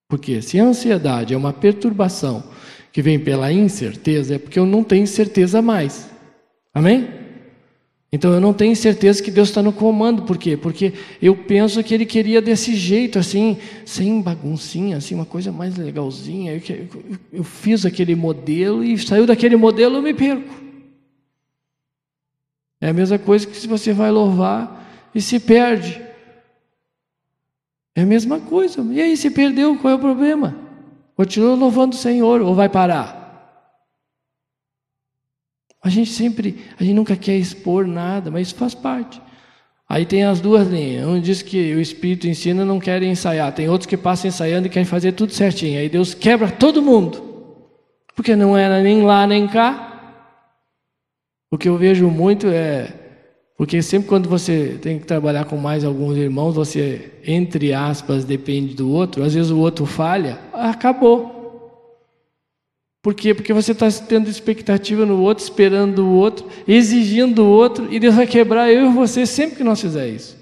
Porque 0.07 0.43
se 0.43 0.61
a 0.61 0.65
ansiedade 0.65 1.33
é 1.33 1.37
uma 1.37 1.53
perturbação 1.53 2.45
que 2.93 3.01
vem 3.01 3.19
pela 3.19 3.51
incerteza, 3.51 4.35
é 4.35 4.39
porque 4.39 4.59
eu 4.59 4.67
não 4.67 4.85
tenho 4.85 5.07
certeza 5.07 5.63
mais. 5.63 6.11
Amém? 6.75 7.09
Então 8.13 8.35
eu 8.35 8.41
não 8.41 8.53
tenho 8.53 8.77
certeza 8.77 9.23
que 9.23 9.31
Deus 9.31 9.49
está 9.49 9.63
no 9.63 9.73
comando. 9.73 10.25
Por 10.25 10.37
quê? 10.37 10.59
Porque 10.59 10.93
eu 11.23 11.35
penso 11.35 11.83
que 11.83 11.95
Ele 11.95 12.05
queria 12.05 12.43
desse 12.43 12.75
jeito, 12.75 13.19
assim, 13.19 13.57
sem 13.87 14.21
baguncinha, 14.21 14.99
assim, 14.99 15.15
uma 15.15 15.27
coisa 15.27 15.51
mais 15.51 15.75
legalzinha. 15.79 16.53
Eu, 16.53 16.77
eu, 16.77 17.19
eu 17.33 17.45
fiz 17.45 17.87
aquele 17.87 18.15
modelo 18.15 18.85
e 18.85 18.99
saiu 18.99 19.25
daquele 19.27 19.57
modelo 19.57 19.97
eu 19.97 20.03
me 20.03 20.13
perco. 20.13 20.68
É 22.89 22.91
a 22.91 22.95
mesma 22.95 23.19
coisa 23.19 23.47
que 23.47 23.55
se 23.55 23.67
você 23.67 23.93
vai 23.93 24.11
louvar 24.11 24.89
e 25.15 25.21
se 25.21 25.39
perde. 25.39 26.01
É 27.95 28.01
a 28.01 28.07
mesma 28.07 28.41
coisa. 28.41 28.81
E 28.91 28.99
aí, 28.99 29.15
se 29.15 29.31
perdeu, 29.31 29.77
qual 29.77 29.93
é 29.93 29.97
o 29.97 30.01
problema? 30.01 30.57
Continua 31.15 31.55
louvando 31.55 31.95
o 31.95 31.99
Senhor 31.99 32.41
ou 32.41 32.55
vai 32.55 32.71
parar? 32.71 33.19
A 35.83 35.91
gente 35.91 36.11
sempre, 36.11 36.65
a 36.81 36.83
gente 36.83 36.95
nunca 36.95 37.15
quer 37.15 37.37
expor 37.37 37.87
nada, 37.87 38.31
mas 38.31 38.47
isso 38.47 38.57
faz 38.57 38.75
parte. 38.75 39.21
Aí 39.87 40.07
tem 40.07 40.25
as 40.25 40.41
duas 40.41 40.67
linhas. 40.67 41.07
Um 41.07 41.21
diz 41.21 41.43
que 41.43 41.75
o 41.75 41.81
Espírito 41.81 42.27
ensina 42.27 42.65
não 42.65 42.81
quer 42.81 43.03
ensaiar. 43.03 43.53
Tem 43.53 43.69
outros 43.69 43.87
que 43.87 43.99
passam 43.99 44.29
ensaiando 44.29 44.67
e 44.67 44.71
querem 44.71 44.87
fazer 44.87 45.13
tudo 45.13 45.35
certinho. 45.35 45.79
Aí 45.79 45.91
Deus 45.91 46.15
quebra 46.15 46.51
todo 46.51 46.81
mundo. 46.81 47.23
Porque 48.17 48.35
não 48.35 48.57
era 48.57 48.83
nem 48.83 49.03
lá 49.03 49.27
nem 49.27 49.47
cá. 49.47 49.88
O 51.51 51.57
que 51.57 51.69
eu 51.69 51.77
vejo 51.77 52.09
muito 52.09 52.47
é 52.47 52.93
porque 53.59 53.83
sempre 53.83 54.09
quando 54.09 54.29
você 54.29 54.79
tem 54.81 55.01
que 55.01 55.05
trabalhar 55.05 55.45
com 55.45 55.57
mais 55.57 55.85
alguns 55.85 56.17
irmãos, 56.17 56.55
você, 56.55 57.11
entre 57.27 57.75
aspas, 57.75 58.25
depende 58.25 58.73
do 58.73 58.89
outro, 58.89 59.25
às 59.25 59.35
vezes 59.35 59.51
o 59.51 59.59
outro 59.59 59.85
falha, 59.85 60.39
acabou. 60.53 61.37
Por 63.03 63.15
quê? 63.15 63.35
Porque 63.35 63.53
você 63.53 63.73
está 63.73 63.91
tendo 63.91 64.31
expectativa 64.31 65.05
no 65.05 65.21
outro, 65.21 65.43
esperando 65.43 66.07
o 66.07 66.15
outro, 66.15 66.47
exigindo 66.69 67.43
o 67.43 67.49
outro, 67.49 67.93
e 67.93 67.99
Deus 67.99 68.15
vai 68.15 68.29
quebrar 68.29 68.71
eu 68.71 68.91
e 68.91 68.95
você 68.95 69.27
sempre 69.27 69.57
que 69.57 69.65
nós 69.65 69.81
fizer 69.81 70.07
isso. 70.09 70.39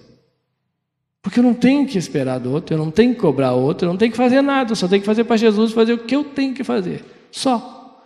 Porque 1.22 1.38
eu 1.38 1.44
não 1.44 1.54
tenho 1.54 1.86
que 1.86 1.96
esperar 1.96 2.38
do 2.38 2.52
outro, 2.52 2.74
eu 2.74 2.78
não 2.78 2.90
tenho 2.90 3.14
que 3.14 3.20
cobrar 3.20 3.54
o 3.54 3.62
outro, 3.62 3.86
eu 3.86 3.92
não 3.92 3.96
tenho 3.96 4.10
que 4.10 4.16
fazer 4.16 4.42
nada, 4.42 4.72
eu 4.72 4.76
só 4.76 4.86
tenho 4.86 5.00
que 5.00 5.06
fazer 5.06 5.24
para 5.24 5.38
Jesus 5.38 5.72
fazer 5.72 5.94
o 5.94 6.04
que 6.04 6.14
eu 6.14 6.22
tenho 6.22 6.52
que 6.52 6.62
fazer. 6.62 7.02
Só. 7.30 8.04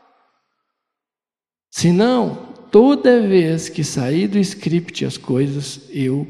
Senão, 1.69 2.50
toda 2.71 3.27
vez 3.27 3.69
que 3.69 3.85
sair 3.85 4.29
do 4.29 4.39
script 4.39 5.05
as 5.05 5.17
coisas, 5.17 5.89
eu 5.91 6.27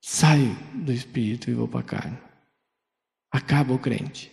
saio 0.00 0.56
do 0.74 0.92
espírito 0.92 1.50
e 1.50 1.54
vou 1.54 1.68
para 1.68 1.80
a 1.80 1.84
carne. 1.84 2.18
Acaba 3.30 3.74
o 3.74 3.78
crente. 3.78 4.32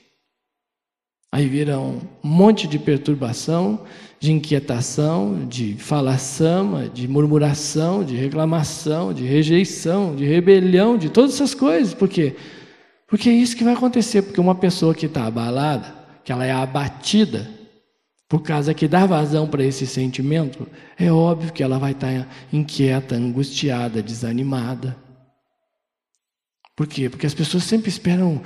Aí 1.32 1.50
vira 1.50 1.78
um 1.78 2.00
monte 2.24 2.66
de 2.66 2.80
perturbação, 2.80 3.84
de 4.20 4.32
inquietação, 4.32 5.46
de 5.46 5.74
falação, 5.74 6.88
de 6.88 7.08
murmuração, 7.08 8.06
de 8.06 8.16
reclamação, 8.16 9.14
de 9.14 9.26
rejeição, 9.26 10.16
de 10.16 10.24
rebelião, 10.24 10.98
de 10.98 11.10
todas 11.10 11.34
essas 11.34 11.54
coisas. 11.54 11.94
Por 11.94 12.08
quê? 12.08 12.36
Porque 13.08 13.30
é 13.30 13.34
isso 13.34 13.56
que 13.56 13.66
vai 13.66 13.74
acontecer. 13.74 14.22
Porque 14.22 14.40
uma 14.40 14.56
pessoa 14.56 14.96
que 14.96 15.08
está 15.08 15.26
abalada, 15.26 15.94
que 16.24 16.32
ela 16.32 16.46
é 16.46 16.52
abatida, 16.52 17.50
por 18.28 18.42
causa 18.42 18.74
que 18.74 18.88
dá 18.88 19.06
vazão 19.06 19.48
para 19.48 19.64
esse 19.64 19.86
sentimento, 19.86 20.68
é 20.98 21.12
óbvio 21.12 21.54
que 21.54 21.62
ela 21.62 21.78
vai 21.78 21.92
estar 21.92 22.12
tá 22.12 22.28
inquieta, 22.52 23.16
angustiada, 23.16 24.02
desanimada. 24.02 24.98
Por 26.76 26.88
quê? 26.88 27.10
Porque 27.10 27.28
as 27.28 27.34
pessoas 27.34 27.64
sempre 27.64 27.90
esperam 27.90 28.42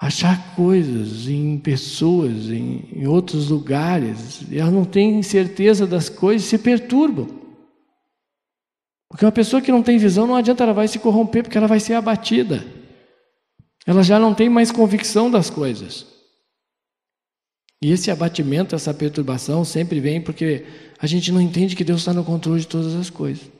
achar 0.00 0.54
coisas 0.56 1.28
em 1.28 1.58
pessoas, 1.58 2.48
em, 2.48 2.88
em 2.92 3.06
outros 3.06 3.50
lugares, 3.50 4.42
e 4.50 4.58
elas 4.58 4.72
não 4.72 4.84
têm 4.84 5.22
certeza 5.22 5.86
das 5.86 6.08
coisas, 6.08 6.48
se 6.48 6.56
perturbam. 6.56 7.28
Porque 9.10 9.24
uma 9.24 9.32
pessoa 9.32 9.60
que 9.60 9.70
não 9.70 9.82
tem 9.82 9.98
visão, 9.98 10.26
não 10.26 10.36
adianta, 10.36 10.64
ela 10.64 10.72
vai 10.72 10.88
se 10.88 10.98
corromper, 10.98 11.42
porque 11.42 11.58
ela 11.58 11.66
vai 11.66 11.80
ser 11.80 11.94
abatida. 11.94 12.64
Ela 13.86 14.02
já 14.02 14.18
não 14.18 14.32
tem 14.32 14.48
mais 14.48 14.70
convicção 14.70 15.30
das 15.30 15.50
coisas. 15.50 16.06
E 17.82 17.90
esse 17.90 18.10
abatimento, 18.10 18.74
essa 18.74 18.92
perturbação 18.92 19.64
sempre 19.64 20.00
vem 20.00 20.20
porque 20.20 20.66
a 20.98 21.06
gente 21.06 21.32
não 21.32 21.40
entende 21.40 21.74
que 21.74 21.84
Deus 21.84 22.00
está 22.00 22.12
no 22.12 22.24
controle 22.24 22.60
de 22.60 22.66
todas 22.66 22.94
as 22.94 23.08
coisas. 23.08 23.50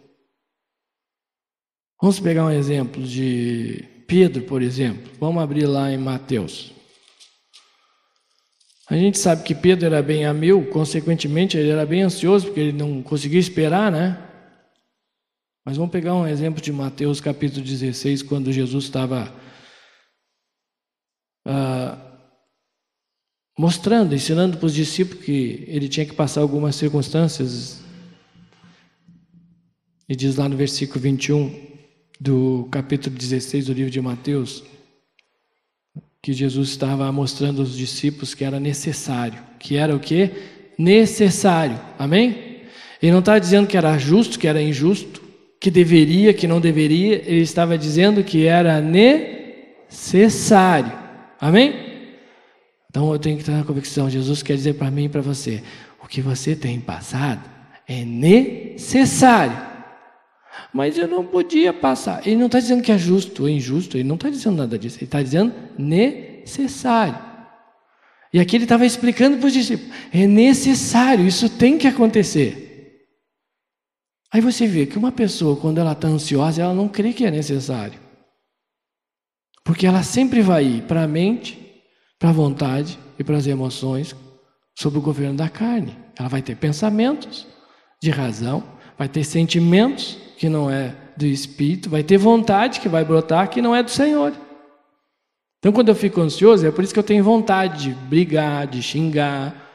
Vamos 2.00 2.20
pegar 2.20 2.44
um 2.44 2.50
exemplo 2.50 3.02
de 3.02 3.84
Pedro, 4.06 4.42
por 4.42 4.60
exemplo. 4.60 5.10
Vamos 5.18 5.42
abrir 5.42 5.66
lá 5.66 5.90
em 5.90 5.98
Mateus. 5.98 6.72
A 8.88 8.96
gente 8.96 9.18
sabe 9.18 9.44
que 9.44 9.54
Pedro 9.54 9.86
era 9.86 10.02
bem 10.02 10.26
a 10.26 10.34
mil, 10.34 10.68
consequentemente 10.68 11.56
ele 11.56 11.70
era 11.70 11.86
bem 11.86 12.02
ansioso, 12.02 12.46
porque 12.46 12.60
ele 12.60 12.72
não 12.72 13.02
conseguia 13.02 13.38
esperar, 13.38 13.90
né? 13.90 14.18
Mas 15.64 15.76
vamos 15.76 15.92
pegar 15.92 16.14
um 16.14 16.26
exemplo 16.26 16.60
de 16.60 16.72
Mateus 16.72 17.20
capítulo 17.20 17.64
16, 17.64 18.22
quando 18.22 18.52
Jesus 18.52 18.84
estava 18.84 19.32
ah, 21.46 22.09
mostrando, 23.60 24.14
ensinando 24.14 24.56
para 24.56 24.64
os 24.64 24.72
discípulos 24.72 25.22
que 25.22 25.64
ele 25.68 25.86
tinha 25.86 26.06
que 26.06 26.14
passar 26.14 26.40
algumas 26.40 26.74
circunstâncias. 26.76 27.82
E 30.08 30.16
diz 30.16 30.36
lá 30.36 30.48
no 30.48 30.56
versículo 30.56 30.98
21: 30.98 31.54
do 32.18 32.66
capítulo 32.70 33.14
16 33.14 33.66
do 33.66 33.74
livro 33.74 33.90
de 33.90 34.00
Mateus, 34.00 34.64
que 36.22 36.32
Jesus 36.32 36.70
estava 36.70 37.12
mostrando 37.12 37.60
aos 37.60 37.76
discípulos 37.76 38.32
que 38.32 38.44
era 38.44 38.58
necessário. 38.58 39.38
Que 39.58 39.76
era 39.76 39.94
o 39.94 40.00
que? 40.00 40.30
Necessário. 40.78 41.78
Amém? 41.98 42.62
Ele 43.02 43.12
não 43.12 43.18
está 43.18 43.38
dizendo 43.38 43.66
que 43.66 43.76
era 43.76 43.98
justo, 43.98 44.38
que 44.38 44.48
era 44.48 44.62
injusto, 44.62 45.22
que 45.60 45.70
deveria, 45.70 46.32
que 46.32 46.46
não 46.46 46.62
deveria. 46.62 47.16
Ele 47.26 47.42
estava 47.42 47.76
dizendo 47.76 48.24
que 48.24 48.46
era 48.46 48.80
necessário. 49.90 50.92
Amém? 51.38 51.89
Então 52.90 53.12
eu 53.12 53.20
tenho 53.20 53.38
que 53.38 53.44
ter 53.44 53.54
a 53.54 53.62
convicção. 53.62 54.10
Jesus 54.10 54.42
quer 54.42 54.56
dizer 54.56 54.74
para 54.74 54.90
mim 54.90 55.04
e 55.04 55.08
para 55.08 55.20
você: 55.20 55.62
o 56.02 56.08
que 56.08 56.20
você 56.20 56.56
tem 56.56 56.80
passado 56.80 57.48
é 57.86 58.04
necessário. 58.04 59.56
Mas 60.74 60.98
eu 60.98 61.06
não 61.06 61.24
podia 61.24 61.72
passar. 61.72 62.26
Ele 62.26 62.36
não 62.36 62.46
está 62.46 62.58
dizendo 62.58 62.82
que 62.82 62.90
é 62.90 62.98
justo 62.98 63.44
ou 63.44 63.48
injusto, 63.48 63.96
ele 63.96 64.08
não 64.08 64.16
está 64.16 64.28
dizendo 64.28 64.56
nada 64.56 64.76
disso, 64.76 64.98
ele 64.98 65.04
está 65.04 65.22
dizendo 65.22 65.54
necessário. 65.78 67.16
E 68.32 68.40
aqui 68.40 68.56
ele 68.56 68.64
estava 68.64 68.84
explicando 68.84 69.38
para 69.38 69.46
os 69.46 69.52
discípulos: 69.52 69.94
é 70.12 70.26
necessário, 70.26 71.24
isso 71.24 71.48
tem 71.48 71.78
que 71.78 71.86
acontecer. 71.86 73.06
Aí 74.32 74.40
você 74.40 74.66
vê 74.66 74.84
que 74.84 74.98
uma 74.98 75.12
pessoa, 75.12 75.56
quando 75.56 75.78
ela 75.78 75.92
está 75.92 76.08
ansiosa, 76.08 76.62
ela 76.62 76.74
não 76.74 76.88
crê 76.88 77.12
que 77.12 77.24
é 77.24 77.30
necessário. 77.30 78.00
Porque 79.62 79.86
ela 79.86 80.02
sempre 80.02 80.42
vai 80.42 80.64
ir 80.64 80.82
para 80.82 81.04
a 81.04 81.08
mente, 81.08 81.59
para 82.20 82.28
a 82.28 82.34
vontade 82.34 82.98
e 83.18 83.24
para 83.24 83.38
as 83.38 83.46
emoções 83.46 84.14
sobre 84.78 84.98
o 84.98 85.02
governo 85.02 85.38
da 85.38 85.48
carne. 85.48 85.96
Ela 86.18 86.28
vai 86.28 86.42
ter 86.42 86.54
pensamentos 86.54 87.46
de 88.00 88.10
razão, 88.10 88.62
vai 88.98 89.08
ter 89.08 89.24
sentimentos 89.24 90.18
que 90.36 90.48
não 90.48 90.70
é 90.70 90.94
do 91.16 91.24
Espírito, 91.24 91.88
vai 91.88 92.02
ter 92.02 92.18
vontade 92.18 92.78
que 92.78 92.88
vai 92.88 93.04
brotar 93.04 93.48
que 93.48 93.62
não 93.62 93.74
é 93.74 93.82
do 93.82 93.90
Senhor. 93.90 94.34
Então, 95.58 95.72
quando 95.72 95.88
eu 95.88 95.94
fico 95.94 96.20
ansioso, 96.20 96.66
é 96.66 96.70
por 96.70 96.84
isso 96.84 96.92
que 96.92 96.98
eu 96.98 97.04
tenho 97.04 97.24
vontade 97.24 97.84
de 97.84 97.90
brigar, 97.90 98.66
de 98.66 98.82
xingar, 98.82 99.70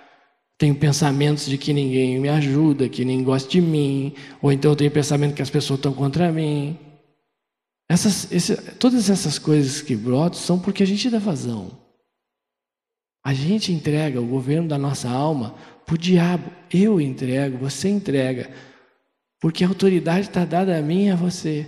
tenho 0.57 0.75
pensamentos 0.75 1.47
de 1.47 1.57
que 1.57 1.73
ninguém 1.73 2.19
me 2.19 2.29
ajuda, 2.29 2.87
que 2.87 3.03
ninguém 3.03 3.23
gosta 3.23 3.49
de 3.49 3.61
mim, 3.61 4.13
ou 4.41 4.51
então 4.51 4.71
eu 4.71 4.75
tenho 4.75 4.91
pensamento 4.91 5.35
que 5.35 5.41
as 5.41 5.49
pessoas 5.49 5.79
estão 5.79 5.93
contra 5.93 6.31
mim. 6.31 6.77
Essas, 7.89 8.31
esse, 8.31 8.55
todas 8.73 9.09
essas 9.09 9.37
coisas 9.37 9.81
que 9.81 9.95
brotam 9.95 10.39
são 10.39 10.59
porque 10.59 10.81
a 10.81 10.87
gente 10.87 11.09
dá 11.09 11.19
vazão. 11.19 11.84
A 13.25 13.33
gente 13.33 13.73
entrega 13.73 14.21
o 14.21 14.27
governo 14.27 14.67
da 14.67 14.77
nossa 14.77 15.09
alma 15.09 15.55
para 15.83 15.95
o 15.95 15.97
diabo. 15.97 16.51
Eu 16.71 17.01
entrego, 17.01 17.57
você 17.57 17.89
entrega. 17.89 18.51
Porque 19.41 19.63
a 19.63 19.67
autoridade 19.67 20.27
está 20.27 20.45
dada 20.45 20.77
a 20.77 20.81
mim 20.83 21.07
e 21.07 21.09
a 21.09 21.15
você. 21.15 21.65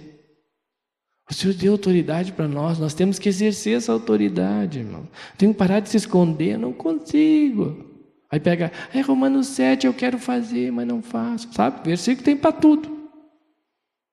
O 1.28 1.34
Senhor 1.34 1.56
deu 1.56 1.72
autoridade 1.72 2.32
para 2.32 2.48
nós, 2.48 2.78
nós 2.78 2.94
temos 2.94 3.18
que 3.18 3.28
exercer 3.28 3.76
essa 3.76 3.92
autoridade, 3.92 4.80
irmão. 4.80 5.10
Tenho 5.36 5.52
que 5.52 5.58
parar 5.58 5.80
de 5.80 5.90
se 5.90 5.98
esconder, 5.98 6.60
não 6.60 6.72
consigo. 6.72 7.86
Aí 8.32 8.40
pega, 8.40 8.72
é 8.94 9.02
Romanos 9.02 9.48
7, 9.48 9.88
eu 9.88 9.94
quero 9.96 10.20
fazer, 10.20 10.72
mas 10.72 10.86
não 10.86 11.02
faço. 11.02 11.52
Sabe? 11.54 11.84
Versículo 11.84 12.24
tem 12.24 12.38
para 12.38 12.52
tudo. 12.52 12.88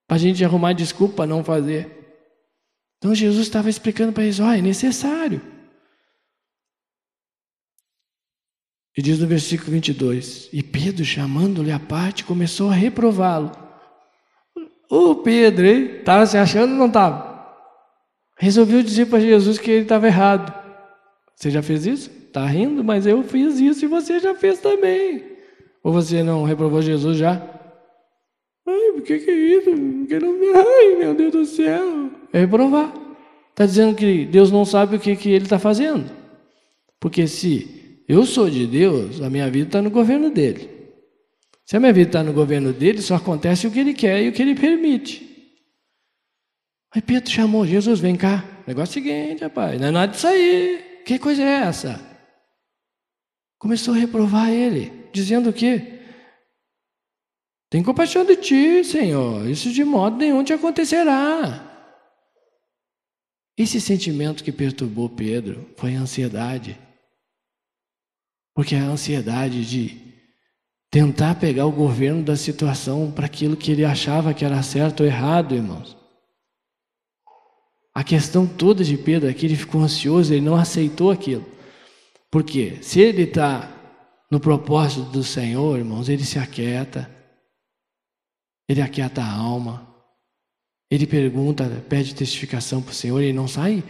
Para 0.08 0.16
a 0.16 0.18
gente 0.18 0.42
arrumar 0.42 0.72
desculpa 0.72 1.16
para 1.16 1.26
não 1.26 1.44
fazer. 1.44 1.90
Então 2.96 3.14
Jesus 3.14 3.46
estava 3.46 3.68
explicando 3.68 4.14
para 4.14 4.22
eles: 4.24 4.40
olha, 4.40 4.58
é 4.58 4.62
necessário. 4.62 5.52
E 8.96 9.02
diz 9.02 9.18
no 9.18 9.26
versículo 9.26 9.72
22: 9.72 10.48
E 10.52 10.62
Pedro, 10.62 11.04
chamando-lhe 11.04 11.72
à 11.72 11.80
parte, 11.80 12.24
começou 12.24 12.70
a 12.70 12.74
reprová-lo. 12.74 13.50
O 14.88 15.16
Pedro, 15.16 15.66
hein? 15.66 15.96
Estava 15.98 16.26
se 16.26 16.36
achando 16.36 16.72
ou 16.72 16.78
não 16.78 16.86
estava? 16.86 17.34
Resolveu 18.36 18.82
dizer 18.82 19.06
para 19.06 19.20
Jesus 19.20 19.58
que 19.58 19.70
ele 19.70 19.82
estava 19.82 20.06
errado. 20.06 20.52
Você 21.34 21.50
já 21.50 21.62
fez 21.62 21.86
isso? 21.86 22.10
Está 22.10 22.46
rindo, 22.46 22.84
mas 22.84 23.06
eu 23.06 23.22
fiz 23.22 23.58
isso 23.58 23.84
e 23.84 23.88
você 23.88 24.20
já 24.20 24.34
fez 24.34 24.60
também. 24.60 25.24
Ou 25.82 25.92
você 25.92 26.22
não 26.22 26.44
reprovou 26.44 26.80
Jesus 26.80 27.18
já? 27.18 27.42
Ai, 28.66 28.92
por 28.92 29.02
que, 29.02 29.18
que 29.18 29.30
é 29.30 29.34
isso? 29.34 29.70
Porque 29.70 30.18
não. 30.18 30.34
Ai, 30.54 30.96
meu 30.96 31.14
Deus 31.14 31.32
do 31.32 31.44
céu. 31.44 32.10
É 32.32 32.40
reprovar. 32.40 32.92
Está 33.50 33.66
dizendo 33.66 33.94
que 33.94 34.24
Deus 34.24 34.50
não 34.50 34.64
sabe 34.64 34.96
o 34.96 35.00
que, 35.00 35.14
que 35.16 35.30
ele 35.30 35.44
está 35.44 35.58
fazendo. 35.58 36.10
Porque 36.98 37.26
se 37.26 37.73
eu 38.08 38.24
sou 38.26 38.50
de 38.50 38.66
Deus, 38.66 39.20
a 39.20 39.30
minha 39.30 39.50
vida 39.50 39.68
está 39.68 39.82
no 39.82 39.90
governo 39.90 40.30
dele. 40.30 40.70
Se 41.64 41.76
a 41.76 41.80
minha 41.80 41.92
vida 41.92 42.10
está 42.10 42.22
no 42.22 42.32
governo 42.32 42.72
dele, 42.72 43.00
só 43.00 43.14
acontece 43.14 43.66
o 43.66 43.70
que 43.70 43.80
ele 43.80 43.94
quer 43.94 44.22
e 44.22 44.28
o 44.28 44.32
que 44.32 44.42
ele 44.42 44.54
permite. 44.54 45.34
Aí 46.94 47.00
Pedro 47.00 47.30
chamou, 47.30 47.66
Jesus, 47.66 48.00
vem 48.00 48.16
cá. 48.16 48.44
Negócio 48.66 49.00
é 49.00 49.02
seguinte, 49.02 49.42
rapaz, 49.42 49.80
não 49.80 49.88
é 49.88 49.90
nada 49.90 50.12
disso 50.12 50.26
aí. 50.26 51.02
Que 51.04 51.18
coisa 51.18 51.42
é 51.42 51.62
essa? 51.66 52.00
Começou 53.58 53.94
a 53.94 53.96
reprovar 53.96 54.50
ele, 54.50 54.92
dizendo 55.12 55.50
o 55.50 55.52
quê? 55.52 56.00
Tem 57.70 57.82
compaixão 57.82 58.24
de 58.24 58.36
ti, 58.36 58.84
Senhor. 58.84 59.48
Isso 59.48 59.72
de 59.72 59.82
modo 59.84 60.16
nenhum 60.16 60.44
te 60.44 60.52
acontecerá. 60.52 61.72
Esse 63.56 63.80
sentimento 63.80 64.44
que 64.44 64.52
perturbou 64.52 65.08
Pedro 65.08 65.68
foi 65.76 65.96
a 65.96 66.00
ansiedade. 66.00 66.78
Porque 68.54 68.76
a 68.76 68.84
ansiedade 68.84 69.64
de 69.64 70.04
tentar 70.94 71.34
pegar 71.34 71.66
o 71.66 71.72
governo 71.72 72.22
da 72.22 72.36
situação 72.36 73.10
para 73.10 73.26
aquilo 73.26 73.56
que 73.56 73.72
ele 73.72 73.84
achava 73.84 74.32
que 74.32 74.44
era 74.44 74.62
certo 74.62 75.00
ou 75.00 75.06
errado, 75.06 75.52
irmãos. 75.52 75.96
A 77.92 78.04
questão 78.04 78.46
toda 78.46 78.84
de 78.84 78.96
Pedro 78.96 79.32
que 79.34 79.44
ele 79.44 79.56
ficou 79.56 79.80
ansioso, 79.80 80.32
ele 80.32 80.44
não 80.44 80.54
aceitou 80.54 81.10
aquilo. 81.10 81.44
Porque 82.30 82.78
se 82.80 83.00
ele 83.00 83.22
está 83.22 83.68
no 84.30 84.38
propósito 84.38 85.10
do 85.10 85.24
Senhor, 85.24 85.78
irmãos, 85.78 86.08
ele 86.08 86.24
se 86.24 86.38
aquieta, 86.38 87.10
ele 88.68 88.80
aquieta 88.80 89.20
a 89.20 89.32
alma, 89.32 89.92
ele 90.88 91.08
pergunta, 91.08 91.84
pede 91.88 92.14
testificação 92.14 92.80
para 92.80 92.92
o 92.92 92.94
Senhor, 92.94 93.20
ele 93.20 93.32
não 93.32 93.48
sai 93.48 93.82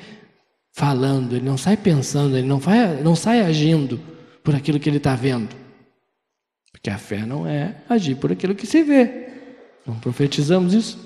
falando, 0.75 1.37
ele 1.37 1.45
não 1.45 1.59
sai 1.59 1.77
pensando, 1.77 2.35
ele 2.37 2.47
não, 2.47 2.59
vai, 2.59 3.03
não 3.03 3.15
sai 3.15 3.43
agindo 3.43 4.14
por 4.45 4.55
aquilo 4.55 4.79
que 4.79 4.89
ele 4.89 4.99
está 4.99 5.17
vendo. 5.17 5.57
Porque 6.71 6.91
a 6.91 6.99
fé 6.99 7.25
não 7.25 7.47
é 7.47 7.83
agir 7.89 8.17
por 8.17 8.31
aquilo 8.31 8.55
que 8.55 8.67
se 8.67 8.83
vê. 8.83 9.31
Não 9.87 9.99
profetizamos 9.99 10.75
isso. 10.75 10.99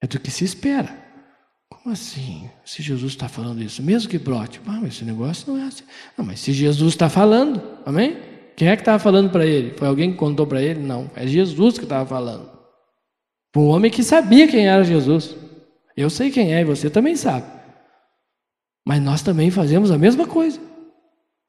É 0.00 0.06
do 0.06 0.20
que 0.20 0.30
se 0.30 0.44
espera. 0.44 0.96
Como 1.68 1.92
assim? 1.92 2.48
Se 2.64 2.80
Jesus 2.82 3.12
está 3.12 3.28
falando 3.28 3.62
isso, 3.62 3.82
mesmo 3.82 4.08
que 4.08 4.18
brote, 4.18 4.60
ah, 4.66 4.78
mas 4.80 4.94
esse 4.94 5.04
negócio 5.04 5.52
não 5.52 5.60
é 5.60 5.66
assim. 5.66 5.84
Não, 6.16 6.24
mas 6.24 6.38
se 6.40 6.52
Jesus 6.52 6.94
está 6.94 7.08
falando, 7.10 7.60
amém? 7.84 8.16
Quem 8.56 8.68
é 8.68 8.76
que 8.76 8.82
estava 8.82 8.98
falando 8.98 9.30
para 9.30 9.44
ele? 9.44 9.76
Foi 9.76 9.88
alguém 9.88 10.12
que 10.12 10.16
contou 10.16 10.46
para 10.46 10.62
ele? 10.62 10.80
Não, 10.80 11.10
é 11.14 11.26
Jesus 11.26 11.76
que 11.76 11.84
estava 11.84 12.06
falando. 12.06 12.50
Um 13.56 13.66
homem 13.66 13.90
que 13.90 14.04
sabia 14.04 14.46
quem 14.46 14.68
era 14.68 14.84
Jesus. 14.84 15.34
Eu 15.96 16.08
sei 16.08 16.30
quem 16.30 16.54
é 16.54 16.60
e 16.60 16.64
você 16.64 16.88
também 16.88 17.16
sabe. 17.16 17.46
Mas 18.86 19.02
nós 19.02 19.22
também 19.22 19.50
fazemos 19.50 19.90
a 19.90 19.98
mesma 19.98 20.26
coisa. 20.26 20.67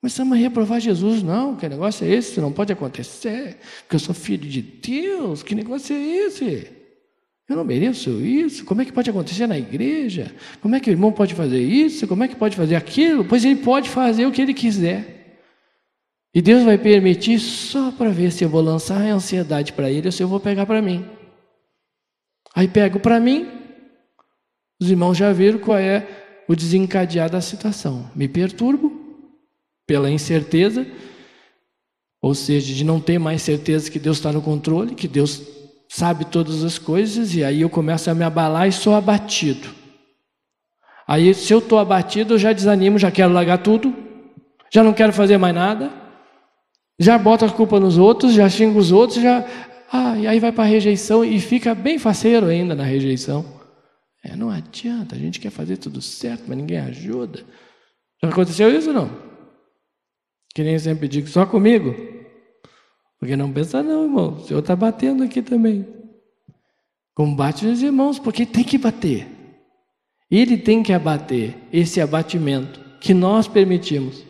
Começamos 0.02 0.38
a 0.38 0.40
reprovar 0.40 0.80
Jesus, 0.80 1.22
não, 1.22 1.56
que 1.56 1.68
negócio 1.68 2.06
é 2.06 2.12
esse? 2.12 2.32
Isso 2.32 2.42
não 2.42 2.54
pode 2.54 2.72
acontecer, 2.72 3.58
porque 3.82 3.96
eu 3.96 4.00
sou 4.00 4.16
filho 4.16 4.48
de 4.48 4.62
Deus, 4.62 5.44
que 5.44 5.54
negócio 5.54 5.94
é 5.96 6.00
esse? 6.00 6.72
Eu 7.50 7.56
não 7.56 7.66
mereço 7.66 8.12
isso. 8.22 8.64
Como 8.64 8.82
é 8.82 8.86
que 8.86 8.94
pode 8.94 9.10
acontecer 9.10 9.48
na 9.48 9.58
igreja? 9.58 10.34
Como 10.62 10.76
é 10.76 10.80
que 10.80 10.90
o 10.90 10.94
irmão 10.94 11.12
pode 11.12 11.34
fazer 11.34 11.60
isso? 11.60 12.08
Como 12.08 12.24
é 12.24 12.28
que 12.28 12.36
pode 12.36 12.56
fazer 12.56 12.76
aquilo? 12.76 13.26
Pois 13.26 13.44
ele 13.44 13.56
pode 13.56 13.90
fazer 13.90 14.28
o 14.28 14.32
que 14.32 14.42
ele 14.42 14.54
quiser. 14.54 15.20
E 16.34 16.44
Deus 16.44 16.64
vai 16.64 16.78
permitir 16.78 17.40
só 17.40 17.92
para 17.92 18.12
ver 18.12 18.32
se 18.32 18.44
eu 18.44 18.50
vou 18.50 18.62
lançar 18.62 19.02
a 19.02 19.14
ansiedade 19.14 19.74
para 19.74 19.90
ele 19.90 20.08
ou 20.08 20.12
se 20.12 20.22
eu 20.22 20.28
vou 20.28 20.40
pegar 20.40 20.68
para 20.68 20.80
mim. 20.80 21.04
Aí 22.56 22.68
pego 22.68 23.00
para 23.00 23.20
mim, 23.20 23.48
os 24.80 24.90
irmãos 24.90 25.18
já 25.18 25.34
viram 25.34 25.58
qual 25.58 25.80
é 25.80 26.08
o 26.48 26.56
desencadear 26.56 27.32
da 27.32 27.42
situação. 27.42 28.12
Me 28.16 28.28
perturbo 28.28 28.89
pela 29.90 30.12
incerteza, 30.12 30.86
ou 32.22 32.36
seja, 32.36 32.76
de 32.76 32.84
não 32.84 33.00
ter 33.00 33.18
mais 33.18 33.42
certeza 33.42 33.90
que 33.90 33.98
Deus 33.98 34.18
está 34.18 34.32
no 34.32 34.40
controle, 34.40 34.94
que 34.94 35.08
Deus 35.08 35.42
sabe 35.90 36.26
todas 36.26 36.64
as 36.64 36.78
coisas, 36.78 37.34
e 37.34 37.44
aí 37.44 37.62
eu 37.62 37.72
começo 37.72 38.08
a 38.08 38.14
me 38.14 38.24
abalar 38.24 38.68
e 38.68 38.72
sou 38.72 38.94
abatido. 38.94 39.68
Aí, 41.08 41.34
se 41.34 41.52
eu 41.52 41.58
estou 41.58 41.80
abatido, 41.80 42.36
eu 42.36 42.38
já 42.38 42.54
desanimo, 42.54 43.00
já 43.00 43.10
quero 43.10 43.34
largar 43.34 43.58
tudo, 43.64 43.96
já 44.72 44.84
não 44.84 44.94
quero 44.94 45.12
fazer 45.12 45.40
mais 45.40 45.56
nada, 45.56 45.92
já 47.00 47.18
boto 47.18 47.46
a 47.46 47.50
culpa 47.50 47.80
nos 47.80 47.98
outros, 47.98 48.34
já 48.34 48.48
xingo 48.48 48.78
os 48.78 48.92
outros, 48.92 49.20
já. 49.20 49.44
Ah, 49.92 50.16
e 50.20 50.28
aí 50.28 50.40
vai 50.40 50.52
para 50.52 50.66
a 50.66 50.68
rejeição 50.68 51.26
e 51.26 51.40
fica 51.40 51.74
bem 51.74 51.98
faceiro 51.98 52.46
ainda 52.46 52.76
na 52.76 52.84
rejeição. 52.84 53.44
É, 54.24 54.36
não 54.36 54.52
adianta, 54.52 55.16
a 55.16 55.18
gente 55.18 55.40
quer 55.40 55.50
fazer 55.50 55.78
tudo 55.78 56.00
certo, 56.00 56.44
mas 56.48 56.56
ninguém 56.56 56.78
ajuda. 56.78 57.40
Já 58.22 58.30
aconteceu 58.30 58.70
isso 58.70 58.90
ou 58.90 58.94
não? 58.94 59.29
Que 60.60 60.64
nem 60.66 60.78
sempre 60.78 61.08
digo, 61.08 61.26
só 61.30 61.46
comigo? 61.46 61.96
Porque 63.18 63.34
não 63.38 63.50
pensa, 63.50 63.82
não, 63.82 64.04
irmão. 64.04 64.34
O 64.34 64.40
Senhor 64.42 64.60
está 64.60 64.76
batendo 64.76 65.24
aqui 65.24 65.42
também. 65.42 65.88
Combate 67.16 67.66
os 67.66 67.82
irmãos, 67.82 68.20
porque 68.20 68.46
tem 68.46 68.66
que 68.66 68.78
bater. 68.78 69.26
Ele 70.30 70.58
tem 70.58 70.84
que 70.84 70.92
abater 70.92 71.56
esse 71.72 72.02
abatimento 72.02 72.78
que 73.00 73.14
nós 73.14 73.48
permitimos. 73.48 74.26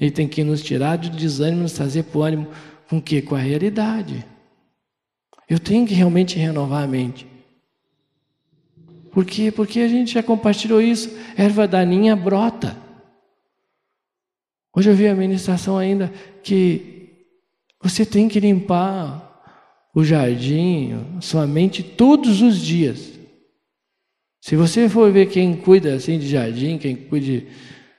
Ele 0.00 0.10
tem 0.10 0.26
que 0.26 0.42
nos 0.42 0.60
tirar 0.60 0.98
do 0.98 1.08
desânimo, 1.10 1.62
nos 1.62 1.74
trazer 1.74 2.02
para 2.02 2.18
o 2.18 2.22
ânimo 2.24 2.48
com 2.90 2.98
o 2.98 3.00
quê? 3.00 3.22
Com 3.22 3.36
a 3.36 3.38
realidade. 3.38 4.26
Eu 5.48 5.60
tenho 5.60 5.86
que 5.86 5.94
realmente 5.94 6.36
renovar 6.36 6.82
a 6.82 6.88
mente. 6.88 7.24
Por 9.12 9.24
quê? 9.24 9.52
Porque 9.52 9.78
a 9.78 9.86
gente 9.86 10.14
já 10.14 10.24
compartilhou 10.24 10.82
isso. 10.82 11.08
Erva 11.36 11.68
daninha 11.68 12.16
brota. 12.16 12.82
Hoje 14.76 14.90
eu 14.90 14.94
vi 14.94 15.06
a 15.06 15.14
ministração 15.14 15.78
ainda 15.78 16.12
que 16.42 17.24
você 17.80 18.04
tem 18.04 18.28
que 18.28 18.40
limpar 18.40 19.30
o 19.94 20.02
jardim, 20.02 21.18
sua 21.20 21.46
mente 21.46 21.82
todos 21.82 22.42
os 22.42 22.58
dias. 22.58 23.12
Se 24.40 24.56
você 24.56 24.88
for 24.88 25.12
ver 25.12 25.26
quem 25.26 25.56
cuida 25.56 25.94
assim 25.94 26.18
de 26.18 26.28
jardim, 26.28 26.76
quem 26.76 26.96
cuida, 26.96 27.46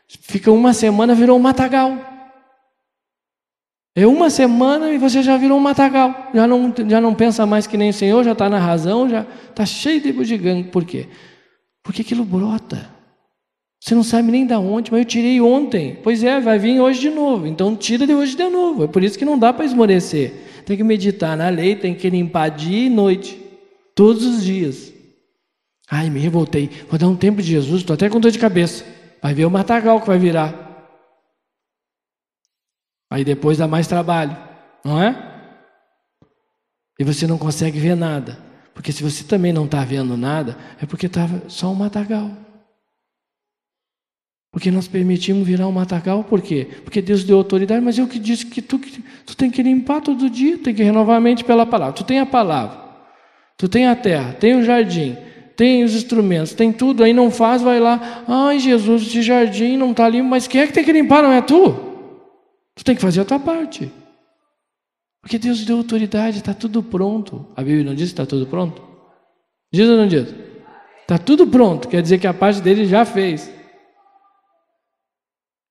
fica 0.08 0.52
uma 0.52 0.74
semana 0.74 1.16
virou 1.16 1.38
um 1.38 1.42
matagal. 1.42 1.98
É 3.96 4.06
uma 4.06 4.30
semana 4.30 4.92
e 4.92 4.98
você 4.98 5.24
já 5.24 5.38
virou 5.38 5.58
um 5.58 5.62
matagal. 5.62 6.30
Já 6.34 6.46
não, 6.46 6.74
já 6.90 7.00
não 7.00 7.16
pensa 7.16 7.46
mais 7.46 7.66
que 7.66 7.78
nem 7.78 7.92
o 7.92 7.94
Senhor, 7.94 8.22
já 8.26 8.34
está 8.34 8.50
na 8.50 8.60
razão, 8.60 9.08
já 9.10 9.26
está 9.50 9.66
cheio 9.66 10.02
de 10.02 10.12
bugiganga. 10.12 10.70
Por 10.70 10.84
quê? 10.84 11.08
Porque 11.82 12.02
aquilo 12.02 12.26
brota. 12.26 12.95
Você 13.86 13.94
não 13.94 14.02
sabe 14.02 14.32
nem 14.32 14.48
da 14.48 14.60
onde, 14.60 14.92
mas 14.92 15.02
eu 15.02 15.06
tirei 15.06 15.40
ontem. 15.40 16.00
Pois 16.02 16.24
é, 16.24 16.40
vai 16.42 16.58
vir 16.58 16.80
hoje 16.80 17.02
de 17.02 17.12
novo. 17.12 17.46
Então 17.46 17.76
tira 17.76 18.08
de 18.08 18.16
hoje 18.16 18.36
de 18.36 18.50
novo. 18.50 18.86
É 18.86 18.88
por 18.88 19.04
isso 19.04 19.16
que 19.16 19.24
não 19.24 19.38
dá 19.38 19.54
para 19.54 19.64
esmorecer. 19.64 20.64
Tem 20.66 20.76
que 20.76 20.84
meditar 20.84 21.38
na 21.38 21.50
lei, 21.50 21.76
tem 21.76 21.94
que 21.94 22.10
limpar 22.10 22.50
dia 22.50 22.88
e 22.88 22.90
noite. 22.90 23.40
Todos 23.94 24.26
os 24.26 24.44
dias. 24.44 24.92
Ai, 25.88 26.10
me 26.10 26.20
revoltei. 26.20 26.68
Vou 26.90 26.98
dar 26.98 27.08
um 27.08 27.16
tempo 27.16 27.44
de 27.44 27.48
Jesus, 27.48 27.82
estou 27.82 27.94
até 27.94 28.10
com 28.10 28.20
dor 28.20 28.32
de 28.32 28.40
cabeça. 28.40 28.84
Vai 29.22 29.36
ver 29.36 29.46
o 29.46 29.52
matagal 29.52 30.02
que 30.02 30.08
vai 30.08 30.18
virar. 30.18 30.90
Aí 33.12 33.24
depois 33.24 33.60
dá 33.60 33.68
mais 33.68 33.86
trabalho, 33.86 34.36
não 34.84 35.00
é? 35.00 35.16
E 37.00 37.04
você 37.04 37.28
não 37.28 37.38
consegue 37.38 37.80
ver 37.80 37.96
nada. 37.96 38.40
Porque 38.74 38.92
se 38.92 39.04
você 39.04 39.24
também 39.24 39.54
não 39.54 39.66
está 39.66 39.86
vendo 39.86 40.18
nada, 40.18 40.58
é 40.82 40.88
porque 40.88 41.06
estava 41.06 41.48
só 41.48 41.72
um 41.72 41.76
matagal. 41.76 42.45
Porque 44.56 44.72
nós 44.72 44.88
permitimos 44.88 45.46
virar 45.46 45.68
um 45.68 45.72
matagal, 45.74 46.24
por 46.24 46.42
quê? 46.42 46.66
Porque 46.86 47.02
Deus 47.02 47.26
deu 47.26 47.36
autoridade, 47.36 47.84
mas 47.84 47.98
eu 47.98 48.08
que 48.08 48.18
disse 48.18 48.46
que 48.46 48.62
tu, 48.62 48.80
que 48.80 49.04
tu 49.26 49.36
tem 49.36 49.52
que 49.52 49.62
limpar 49.62 50.00
todo 50.00 50.30
dia, 50.30 50.58
tem 50.58 50.74
que 50.74 50.82
renovar 50.82 51.18
a 51.18 51.20
mente 51.20 51.44
pela 51.44 51.66
palavra. 51.66 51.94
Tu 51.94 52.06
tem 52.06 52.20
a 52.20 52.26
palavra, 52.26 52.80
tu 53.58 53.68
tem 53.68 53.86
a 53.86 53.94
terra, 53.98 54.32
tem 54.32 54.56
o 54.56 54.64
jardim, 54.64 55.18
tem 55.58 55.84
os 55.84 55.94
instrumentos, 55.94 56.54
tem 56.54 56.72
tudo, 56.72 57.04
aí 57.04 57.12
não 57.12 57.30
faz, 57.30 57.62
vai 57.62 57.82
lá, 57.82 58.24
ai 58.26 58.58
Jesus, 58.58 59.02
esse 59.02 59.22
jardim 59.22 59.76
não 59.76 59.92
está 59.92 60.08
limpo, 60.08 60.30
mas 60.30 60.48
quem 60.48 60.62
é 60.62 60.68
que 60.68 60.72
tem 60.72 60.86
que 60.86 60.94
limpar, 60.94 61.22
não 61.22 61.34
é 61.34 61.42
tu? 61.42 61.74
Tu 62.76 62.86
tem 62.86 62.96
que 62.96 63.02
fazer 63.02 63.20
a 63.20 63.26
tua 63.26 63.42
parte. 63.42 63.92
Porque 65.22 65.38
Deus 65.38 65.66
deu 65.66 65.76
autoridade, 65.76 66.38
está 66.38 66.54
tudo 66.54 66.82
pronto. 66.82 67.46
A 67.58 67.62
Bíblia 67.62 67.84
não 67.84 67.94
diz 67.94 68.08
que 68.08 68.14
está 68.14 68.26
tudo 68.26 68.48
pronto? 68.48 68.82
Diz 69.70 69.90
ou 69.90 69.98
não 69.98 70.08
diz? 70.08 70.34
Está 71.02 71.18
tudo 71.18 71.46
pronto, 71.46 71.90
quer 71.90 72.02
dizer 72.02 72.20
que 72.20 72.28
a 72.28 72.34
parte 72.34 72.62
dele 72.62 72.86
já 72.86 73.04
fez. 73.04 73.54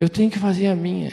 Eu 0.04 0.08
tenho 0.10 0.30
que 0.30 0.38
fazer 0.38 0.66
a 0.66 0.76
minha. 0.76 1.10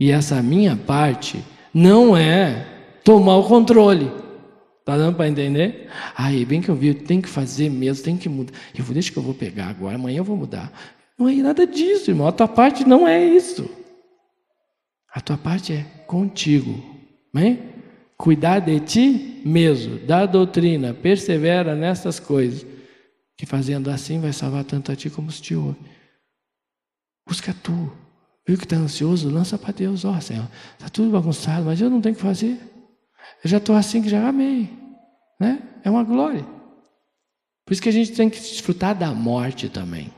E 0.00 0.10
essa 0.10 0.42
minha 0.42 0.74
parte 0.74 1.44
não 1.72 2.16
é 2.16 2.66
tomar 3.04 3.36
o 3.36 3.46
controle. 3.46 4.10
Tá 4.86 4.96
dando 4.96 5.16
para 5.16 5.28
entender? 5.28 5.86
Aí, 6.16 6.46
bem 6.46 6.62
que 6.62 6.70
eu 6.70 6.74
vi, 6.74 6.94
tem 6.94 7.20
que 7.20 7.28
fazer 7.28 7.68
mesmo, 7.68 8.02
tem 8.02 8.16
que 8.16 8.26
mudar. 8.26 8.54
Eu 8.74 8.82
vou, 8.82 8.94
deixa 8.94 9.12
que 9.12 9.18
eu 9.18 9.22
vou 9.22 9.34
pegar 9.34 9.66
agora, 9.66 9.96
amanhã 9.96 10.16
eu 10.16 10.24
vou 10.24 10.34
mudar. 10.34 10.72
Não 11.18 11.28
é 11.28 11.34
nada 11.34 11.66
disso, 11.66 12.10
irmão. 12.10 12.26
A 12.26 12.32
tua 12.32 12.48
parte 12.48 12.86
não 12.86 13.06
é 13.06 13.22
isso. 13.22 13.68
A 15.12 15.20
tua 15.20 15.36
parte 15.36 15.74
é 15.74 15.84
contigo. 16.06 16.82
Amém? 17.34 17.58
Cuidar 18.16 18.60
de 18.60 18.80
ti 18.80 19.42
mesmo, 19.44 19.98
da 20.06 20.24
doutrina, 20.24 20.94
persevera 20.94 21.74
nessas 21.74 22.18
coisas. 22.18 22.64
Que 23.36 23.44
fazendo 23.44 23.90
assim 23.90 24.20
vai 24.20 24.32
salvar 24.32 24.64
tanto 24.64 24.90
a 24.90 24.96
ti 24.96 25.10
como 25.10 25.28
os 25.28 25.38
te 25.38 25.54
ouve. 25.54 25.76
Busca 27.26 27.54
tu. 27.62 27.92
Viu 28.46 28.56
que 28.56 28.64
está 28.64 28.76
ansioso? 28.76 29.28
Lança 29.28 29.58
para 29.58 29.72
Deus. 29.72 30.04
Ó, 30.04 30.14
oh, 30.16 30.20
Senhor, 30.20 30.46
está 30.74 30.88
tudo 30.88 31.10
bagunçado, 31.10 31.64
mas 31.64 31.80
eu 31.80 31.90
não 31.90 32.00
tenho 32.00 32.14
que 32.14 32.20
fazer. 32.20 32.58
Eu 33.42 33.50
já 33.50 33.56
estou 33.56 33.74
assim 33.74 34.00
que 34.00 34.08
já 34.08 34.26
amei. 34.28 34.70
Né? 35.40 35.60
É 35.84 35.90
uma 35.90 36.04
glória. 36.04 36.46
Por 37.64 37.72
isso 37.72 37.82
que 37.82 37.88
a 37.88 37.92
gente 37.92 38.12
tem 38.12 38.30
que 38.30 38.38
desfrutar 38.38 38.94
da 38.94 39.12
morte 39.12 39.68
também. 39.68 40.12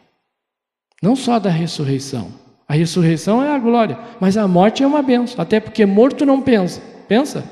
Não 1.03 1.17
só 1.17 1.39
da 1.39 1.49
ressurreição. 1.49 2.31
A 2.69 2.75
ressurreição 2.75 3.43
é 3.43 3.51
a 3.51 3.59
glória, 3.59 3.99
mas 4.21 4.37
a 4.37 4.47
morte 4.47 4.83
é 4.83 4.87
uma 4.87 5.03
benção. 5.03 5.41
Até 5.41 5.59
porque 5.59 5.87
morto 5.87 6.27
não 6.27 6.43
pensa. 6.43 6.83
Pensa? 7.09 7.43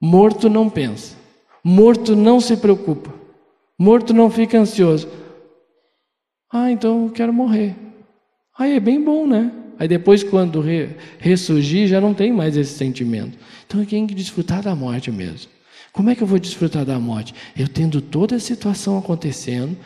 Morto 0.00 0.48
não 0.48 0.70
pensa. 0.70 1.14
Morto 1.62 2.16
não 2.16 2.40
se 2.40 2.56
preocupa. 2.56 3.12
Morto 3.78 4.14
não 4.14 4.30
fica 4.30 4.58
ansioso. 4.58 5.06
Ah, 6.52 6.70
então 6.70 7.06
eu 7.06 7.12
quero 7.12 7.32
morrer. 7.32 7.74
Aí 8.58 8.76
é 8.76 8.80
bem 8.80 9.02
bom, 9.02 9.26
né? 9.26 9.52
Aí 9.78 9.86
depois, 9.86 10.22
quando 10.22 10.60
re, 10.60 10.96
ressurgir, 11.18 11.86
já 11.86 12.00
não 12.00 12.14
tem 12.14 12.32
mais 12.32 12.56
esse 12.56 12.74
sentimento. 12.74 13.38
Então 13.66 13.80
eu 13.80 13.86
tenho 13.86 14.06
que 14.06 14.14
desfrutar 14.14 14.62
da 14.62 14.74
morte 14.74 15.10
mesmo. 15.10 15.50
Como 15.92 16.10
é 16.10 16.14
que 16.14 16.22
eu 16.22 16.26
vou 16.26 16.38
desfrutar 16.38 16.84
da 16.84 16.98
morte? 16.98 17.34
Eu 17.56 17.68
tendo 17.68 18.00
toda 18.00 18.36
a 18.36 18.40
situação 18.40 18.98
acontecendo, 18.98 19.76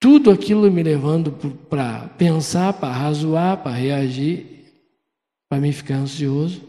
tudo 0.00 0.30
aquilo 0.30 0.70
me 0.70 0.82
levando 0.82 1.32
para 1.68 2.08
pensar, 2.10 2.72
para 2.74 2.92
razoar, 2.92 3.62
para 3.62 3.72
reagir, 3.72 4.72
para 5.48 5.60
me 5.60 5.72
ficar 5.72 5.96
ansioso, 5.96 6.62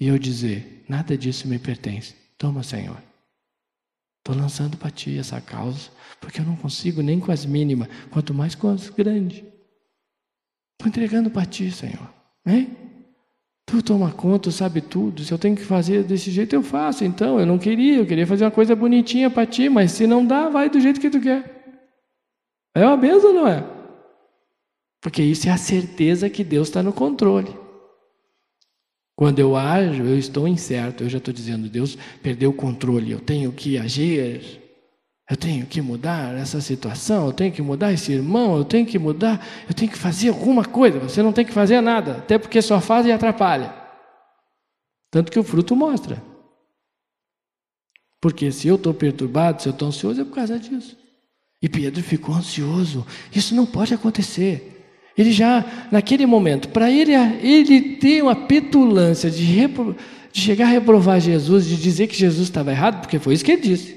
e 0.00 0.08
eu 0.08 0.18
dizer: 0.18 0.84
nada 0.88 1.16
disso 1.16 1.48
me 1.48 1.58
pertence. 1.58 2.14
Toma, 2.38 2.62
Senhor. 2.62 3.02
Estou 4.18 4.34
lançando 4.34 4.76
para 4.76 4.90
ti 4.90 5.18
essa 5.18 5.40
causa, 5.40 5.90
porque 6.20 6.40
eu 6.40 6.44
não 6.44 6.56
consigo 6.56 7.02
nem 7.02 7.20
com 7.20 7.30
as 7.30 7.44
mínimas, 7.44 7.88
quanto 8.10 8.34
mais 8.34 8.54
com 8.54 8.68
as 8.68 8.88
grandes. 8.88 9.38
Estou 9.38 10.88
entregando 10.88 11.30
para 11.30 11.46
ti, 11.46 11.70
Senhor. 11.70 12.08
Hein? 12.44 12.76
Tu 13.66 13.82
toma 13.82 14.12
conta, 14.12 14.44
tu 14.44 14.52
sabe 14.52 14.80
tudo. 14.80 15.24
Se 15.24 15.32
eu 15.32 15.38
tenho 15.38 15.56
que 15.56 15.64
fazer 15.64 16.04
desse 16.04 16.30
jeito, 16.30 16.54
eu 16.54 16.62
faço. 16.62 17.04
Então, 17.04 17.40
eu 17.40 17.46
não 17.46 17.58
queria, 17.58 17.96
eu 17.96 18.06
queria 18.06 18.26
fazer 18.26 18.44
uma 18.44 18.50
coisa 18.50 18.76
bonitinha 18.76 19.28
para 19.28 19.46
ti, 19.46 19.68
mas 19.68 19.92
se 19.92 20.06
não 20.06 20.24
dá, 20.24 20.48
vai 20.48 20.70
do 20.70 20.80
jeito 20.80 21.00
que 21.00 21.10
tu 21.10 21.20
quer. 21.20 21.80
É 22.74 22.86
uma 22.86 22.96
benção, 22.96 23.32
não 23.32 23.48
é? 23.48 23.64
Porque 25.00 25.22
isso 25.22 25.48
é 25.48 25.52
a 25.52 25.56
certeza 25.56 26.30
que 26.30 26.44
Deus 26.44 26.68
está 26.68 26.82
no 26.82 26.92
controle. 26.92 27.66
Quando 29.16 29.38
eu 29.38 29.56
ajo, 29.56 30.02
eu 30.02 30.18
estou 30.18 30.46
incerto, 30.46 31.02
eu 31.02 31.08
já 31.08 31.16
estou 31.18 31.32
dizendo, 31.32 31.70
Deus 31.70 31.96
perdeu 32.22 32.50
o 32.50 32.54
controle, 32.54 33.10
eu 33.10 33.20
tenho 33.20 33.50
que 33.50 33.78
agir, 33.78 34.60
eu 35.28 35.36
tenho 35.36 35.66
que 35.66 35.80
mudar 35.80 36.36
essa 36.36 36.60
situação, 36.60 37.26
eu 37.26 37.32
tenho 37.32 37.52
que 37.52 37.60
mudar 37.60 37.92
esse 37.92 38.12
irmão, 38.12 38.56
eu 38.56 38.64
tenho 38.64 38.86
que 38.86 38.98
mudar, 38.98 39.44
eu 39.68 39.74
tenho 39.74 39.90
que 39.90 39.98
fazer 39.98 40.28
alguma 40.28 40.64
coisa. 40.64 41.00
Você 41.00 41.20
não 41.20 41.32
tem 41.32 41.44
que 41.44 41.52
fazer 41.52 41.80
nada, 41.80 42.18
até 42.18 42.38
porque 42.38 42.62
só 42.62 42.80
faz 42.80 43.06
e 43.06 43.12
atrapalha. 43.12 43.74
Tanto 45.10 45.32
que 45.32 45.38
o 45.38 45.42
fruto 45.42 45.74
mostra. 45.74 46.22
Porque 48.20 48.52
se 48.52 48.68
eu 48.68 48.76
estou 48.76 48.94
perturbado, 48.94 49.62
se 49.62 49.68
eu 49.68 49.72
estou 49.72 49.88
ansioso, 49.88 50.20
é 50.20 50.24
por 50.24 50.34
causa 50.34 50.58
disso. 50.58 50.96
E 51.60 51.68
Pedro 51.68 52.02
ficou 52.02 52.34
ansioso. 52.34 53.04
Isso 53.34 53.54
não 53.54 53.66
pode 53.66 53.92
acontecer. 53.92 54.76
Ele 55.18 55.32
já, 55.32 55.64
naquele 55.90 56.26
momento, 56.26 56.68
para 56.68 56.90
ele, 56.90 57.12
ele 57.14 57.96
ter 57.96 58.22
uma 58.22 58.36
petulância 58.36 59.28
de, 59.30 59.42
repro, 59.42 59.96
de 60.30 60.40
chegar 60.40 60.66
a 60.66 60.70
reprovar 60.70 61.18
Jesus, 61.18 61.66
de 61.66 61.76
dizer 61.76 62.06
que 62.06 62.14
Jesus 62.14 62.48
estava 62.48 62.70
errado, 62.70 63.00
porque 63.00 63.18
foi 63.18 63.34
isso 63.34 63.44
que 63.44 63.52
ele 63.52 63.62
disse. 63.62 63.95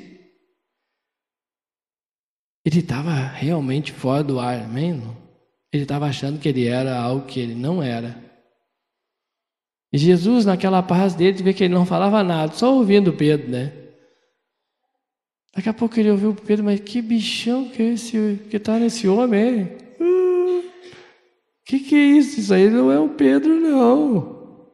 Ele 2.69 2.81
estava 2.81 3.15
realmente 3.15 3.91
fora 3.91 4.23
do 4.23 4.39
ar, 4.39 4.61
amém? 4.61 5.01
Ele 5.73 5.81
estava 5.81 6.05
achando 6.05 6.39
que 6.39 6.47
ele 6.47 6.67
era 6.67 6.95
algo 6.99 7.25
que 7.25 7.39
ele 7.39 7.55
não 7.55 7.81
era. 7.81 8.15
E 9.91 9.97
Jesus, 9.97 10.45
naquela 10.45 10.83
paz 10.83 11.15
dele, 11.15 11.41
vê 11.41 11.51
que 11.51 11.63
ele 11.63 11.73
não 11.73 11.83
falava 11.83 12.23
nada, 12.23 12.53
só 12.53 12.71
ouvindo 12.75 13.11
Pedro, 13.11 13.49
né? 13.49 13.73
Daqui 15.55 15.67
a 15.67 15.73
pouco 15.73 15.99
ele 15.99 16.11
ouviu 16.11 16.35
Pedro, 16.35 16.65
mas 16.65 16.79
que 16.79 17.01
bichão 17.01 17.67
que 17.69 17.81
é 17.81 17.93
esse 17.93 18.39
que 18.51 18.57
está 18.57 18.77
nesse 18.77 19.07
homem? 19.07 19.63
O 19.99 20.03
uh, 20.03 20.63
que, 21.65 21.79
que 21.79 21.95
é 21.95 22.05
isso? 22.05 22.39
Isso 22.39 22.53
aí 22.53 22.69
não 22.69 22.91
é 22.91 22.99
o 22.99 23.09
Pedro, 23.09 23.51
não. 23.59 24.69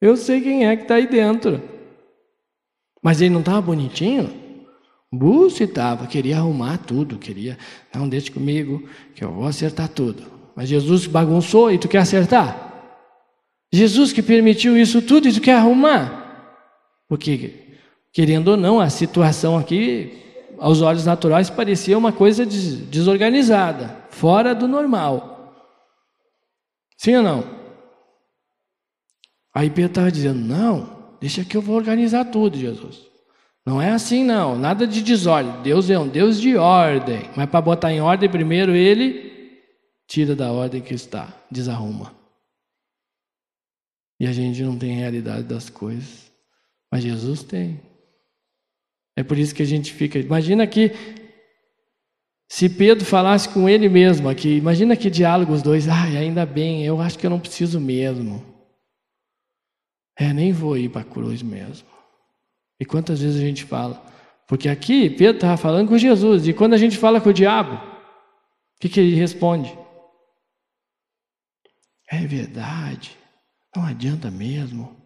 Eu 0.00 0.16
sei 0.16 0.40
quem 0.40 0.66
é 0.66 0.74
que 0.74 0.84
está 0.84 0.94
aí 0.94 1.06
dentro. 1.06 1.60
Mas 3.02 3.20
ele 3.20 3.34
não 3.34 3.40
estava 3.40 3.60
bonitinho? 3.60 4.45
Buce 5.12 5.64
estava, 5.64 6.06
queria 6.06 6.38
arrumar 6.38 6.78
tudo, 6.78 7.18
queria, 7.18 7.56
não 7.94 8.08
deixe 8.08 8.30
comigo, 8.30 8.88
que 9.14 9.24
eu 9.24 9.32
vou 9.32 9.46
acertar 9.46 9.88
tudo. 9.88 10.24
Mas 10.54 10.68
Jesus 10.68 11.06
bagunçou 11.06 11.70
e 11.70 11.78
tu 11.78 11.88
quer 11.88 11.98
acertar? 11.98 12.64
Jesus 13.72 14.12
que 14.12 14.22
permitiu 14.22 14.76
isso 14.76 15.00
tudo 15.02 15.28
e 15.28 15.32
tu 15.32 15.40
quer 15.40 15.54
arrumar? 15.54 16.24
Porque 17.08 17.66
Querendo 18.16 18.48
ou 18.48 18.56
não, 18.56 18.80
a 18.80 18.88
situação 18.88 19.58
aqui, 19.58 20.10
aos 20.58 20.80
olhos 20.80 21.04
naturais, 21.04 21.50
parecia 21.50 21.98
uma 21.98 22.10
coisa 22.12 22.46
desorganizada, 22.46 23.94
fora 24.08 24.54
do 24.54 24.66
normal. 24.66 25.54
Sim 26.96 27.16
ou 27.16 27.22
não? 27.22 27.44
Aí 29.54 29.68
Pedro 29.68 29.90
estava 29.90 30.10
dizendo: 30.10 30.38
Não, 30.38 31.18
deixa 31.20 31.44
que 31.44 31.54
eu 31.54 31.60
vou 31.60 31.76
organizar 31.76 32.24
tudo, 32.24 32.56
Jesus. 32.56 33.05
Não 33.66 33.82
é 33.82 33.90
assim, 33.90 34.22
não, 34.22 34.56
nada 34.56 34.86
de 34.86 35.02
desordem. 35.02 35.60
Deus 35.62 35.90
é 35.90 35.98
um 35.98 36.06
Deus 36.06 36.40
de 36.40 36.56
ordem, 36.56 37.28
mas 37.36 37.50
para 37.50 37.60
botar 37.60 37.92
em 37.92 38.00
ordem, 38.00 38.30
primeiro 38.30 38.76
ele 38.76 39.26
tira 40.06 40.36
da 40.36 40.52
ordem 40.52 40.80
que 40.80 40.94
está, 40.94 41.36
desarruma. 41.50 42.14
E 44.20 44.26
a 44.26 44.32
gente 44.32 44.62
não 44.62 44.78
tem 44.78 44.94
realidade 44.94 45.42
das 45.42 45.68
coisas, 45.68 46.30
mas 46.92 47.02
Jesus 47.02 47.42
tem. 47.42 47.80
É 49.16 49.24
por 49.24 49.36
isso 49.36 49.52
que 49.52 49.62
a 49.62 49.66
gente 49.66 49.92
fica. 49.92 50.16
Imagina 50.16 50.64
que 50.64 50.92
se 52.48 52.68
Pedro 52.68 53.04
falasse 53.04 53.48
com 53.48 53.68
ele 53.68 53.88
mesmo 53.88 54.28
aqui, 54.28 54.56
imagina 54.56 54.96
que 54.96 55.10
diálogo 55.10 55.52
os 55.52 55.60
dois. 55.60 55.88
Ai, 55.88 56.16
ainda 56.16 56.46
bem, 56.46 56.84
eu 56.84 57.00
acho 57.00 57.18
que 57.18 57.26
eu 57.26 57.30
não 57.30 57.40
preciso 57.40 57.80
mesmo. 57.80 58.44
É, 60.16 60.32
nem 60.32 60.52
vou 60.52 60.78
ir 60.78 60.88
para 60.88 61.00
a 61.00 61.04
cruz 61.04 61.42
mesmo. 61.42 61.95
E 62.78 62.84
quantas 62.84 63.20
vezes 63.20 63.40
a 63.40 63.44
gente 63.44 63.64
fala? 63.64 64.04
Porque 64.46 64.68
aqui 64.68 65.10
Pedro 65.10 65.36
estava 65.36 65.56
falando 65.56 65.88
com 65.88 65.98
Jesus, 65.98 66.46
e 66.46 66.52
quando 66.52 66.74
a 66.74 66.78
gente 66.78 66.96
fala 66.96 67.20
com 67.20 67.30
o 67.30 67.34
diabo, 67.34 67.74
o 67.74 68.80
que, 68.80 68.88
que 68.88 69.00
ele 69.00 69.16
responde? 69.16 69.76
É 72.10 72.26
verdade, 72.26 73.16
não 73.74 73.84
adianta 73.84 74.30
mesmo. 74.30 74.96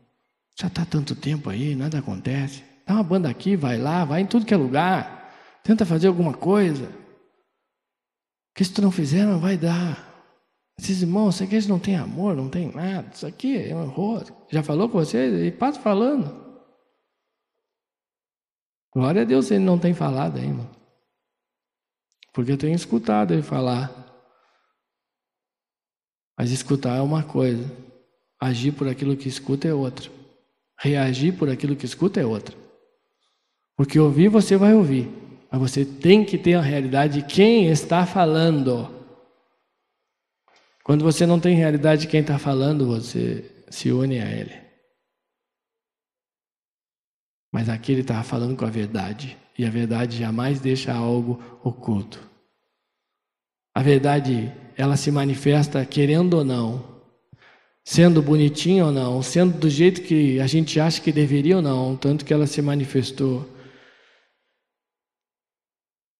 Já 0.61 0.66
está 0.66 0.85
tanto 0.85 1.14
tempo 1.14 1.48
aí, 1.48 1.74
nada 1.74 1.98
acontece. 1.98 2.62
Dá 2.87 2.94
uma 2.94 3.02
banda 3.02 3.30
aqui, 3.30 3.56
vai 3.56 3.78
lá, 3.78 4.04
vai 4.04 4.20
em 4.20 4.26
tudo 4.26 4.44
que 4.44 4.52
é 4.52 4.56
lugar. 4.56 5.33
Tenta 5.62 5.87
fazer 5.87 6.09
alguma 6.09 6.35
coisa. 6.35 6.92
Que 8.54 8.64
se 8.64 8.72
tu 8.72 8.83
não 8.83 8.90
fizer, 8.90 9.24
não 9.24 9.38
vai 9.38 9.56
dar. 9.56 10.11
Esses 10.78 11.00
irmãos, 11.02 11.37
isso 11.37 11.44
aqui 11.44 11.68
não 11.68 11.78
têm 11.78 11.96
amor, 11.96 12.35
não 12.35 12.48
tem 12.48 12.70
nada. 12.74 13.11
Isso 13.14 13.26
aqui 13.26 13.56
é 13.56 13.74
um 13.74 13.85
horror. 13.85 14.24
Já 14.50 14.62
falou 14.62 14.88
com 14.88 14.98
vocês? 14.98 15.46
E 15.46 15.50
passa 15.50 15.80
falando. 15.80 16.49
Glória 18.92 19.22
a 19.22 19.24
Deus 19.24 19.50
ele 19.50 19.64
não 19.64 19.79
tem 19.79 19.94
falado 19.94 20.38
ainda. 20.38 20.68
Porque 22.33 22.53
eu 22.53 22.59
tenho 22.59 22.74
escutado 22.74 23.33
ele 23.33 23.42
falar. 23.42 23.90
Mas 26.37 26.50
escutar 26.50 26.96
é 26.96 27.00
uma 27.00 27.22
coisa. 27.22 27.70
Agir 28.40 28.72
por 28.72 28.88
aquilo 28.88 29.16
que 29.16 29.29
escuta 29.29 29.68
é 29.68 29.74
outra. 29.74 30.11
Reagir 30.79 31.37
por 31.37 31.50
aquilo 31.50 31.76
que 31.76 31.85
escuta 31.85 32.20
é 32.20 32.24
outra. 32.24 32.57
Porque 33.76 33.98
ouvir 33.98 34.29
você 34.29 34.57
vai 34.57 34.74
ouvir, 34.74 35.09
mas 35.50 35.61
você 35.61 35.85
tem 35.85 36.24
que 36.24 36.37
ter 36.37 36.55
a 36.55 36.61
realidade 36.61 37.22
de 37.22 37.26
quem 37.26 37.66
está 37.70 38.05
falando. 38.05 38.94
Quando 40.85 41.03
você 41.03 41.24
não 41.24 41.40
tem 41.40 41.57
realidade 41.57 42.03
de 42.03 42.09
quem 42.09 42.20
está 42.20 42.38
falando, 42.38 42.87
você 42.87 43.64
se 43.70 43.90
une 43.90 44.20
a 44.20 44.31
ele. 44.31 44.69
Mas 47.52 47.68
aqui 47.68 47.92
ele 47.92 48.02
estava 48.02 48.22
falando 48.22 48.56
com 48.56 48.64
a 48.64 48.70
verdade, 48.70 49.36
e 49.58 49.64
a 49.64 49.70
verdade 49.70 50.16
jamais 50.16 50.60
deixa 50.60 50.92
algo 50.92 51.42
oculto. 51.62 52.20
A 53.74 53.82
verdade, 53.82 54.52
ela 54.76 54.96
se 54.96 55.10
manifesta 55.10 55.84
querendo 55.84 56.34
ou 56.34 56.44
não, 56.44 57.02
sendo 57.84 58.22
bonitinho 58.22 58.86
ou 58.86 58.92
não, 58.92 59.22
sendo 59.22 59.58
do 59.58 59.68
jeito 59.68 60.02
que 60.02 60.38
a 60.40 60.46
gente 60.46 60.78
acha 60.78 61.00
que 61.00 61.12
deveria 61.12 61.56
ou 61.56 61.62
não, 61.62 61.96
tanto 61.96 62.24
que 62.24 62.32
ela 62.32 62.46
se 62.46 62.62
manifestou 62.62 63.48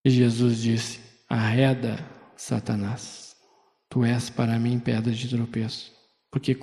e 0.05 0.11
Jesus 0.11 0.59
disse: 0.59 1.01
Arreda, 1.29 1.99
Satanás, 2.37 3.37
tu 3.89 4.05
és 4.05 4.31
para 4.31 4.59
mim 4.59 4.79
pedra 4.79 5.13
de 5.13 5.29
tropeço, 5.29 5.93
porque 6.31 6.57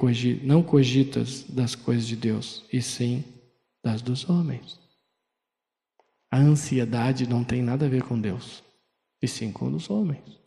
não 0.44 0.64
cogitas 0.64 1.44
das 1.44 1.76
coisas 1.76 2.08
de 2.08 2.16
Deus, 2.16 2.64
e 2.74 2.82
sim 2.82 3.24
das 3.84 4.02
dos 4.02 4.30
homens. 4.30 4.80
A 6.32 6.38
ansiedade 6.38 7.28
não 7.28 7.44
tem 7.44 7.62
nada 7.62 7.86
a 7.86 7.90
ver 7.90 8.04
com 8.04 8.20
Deus, 8.20 8.64
e 9.22 9.28
sim 9.28 9.52
com 9.52 9.74
os 9.74 9.90
homens. 9.90 10.38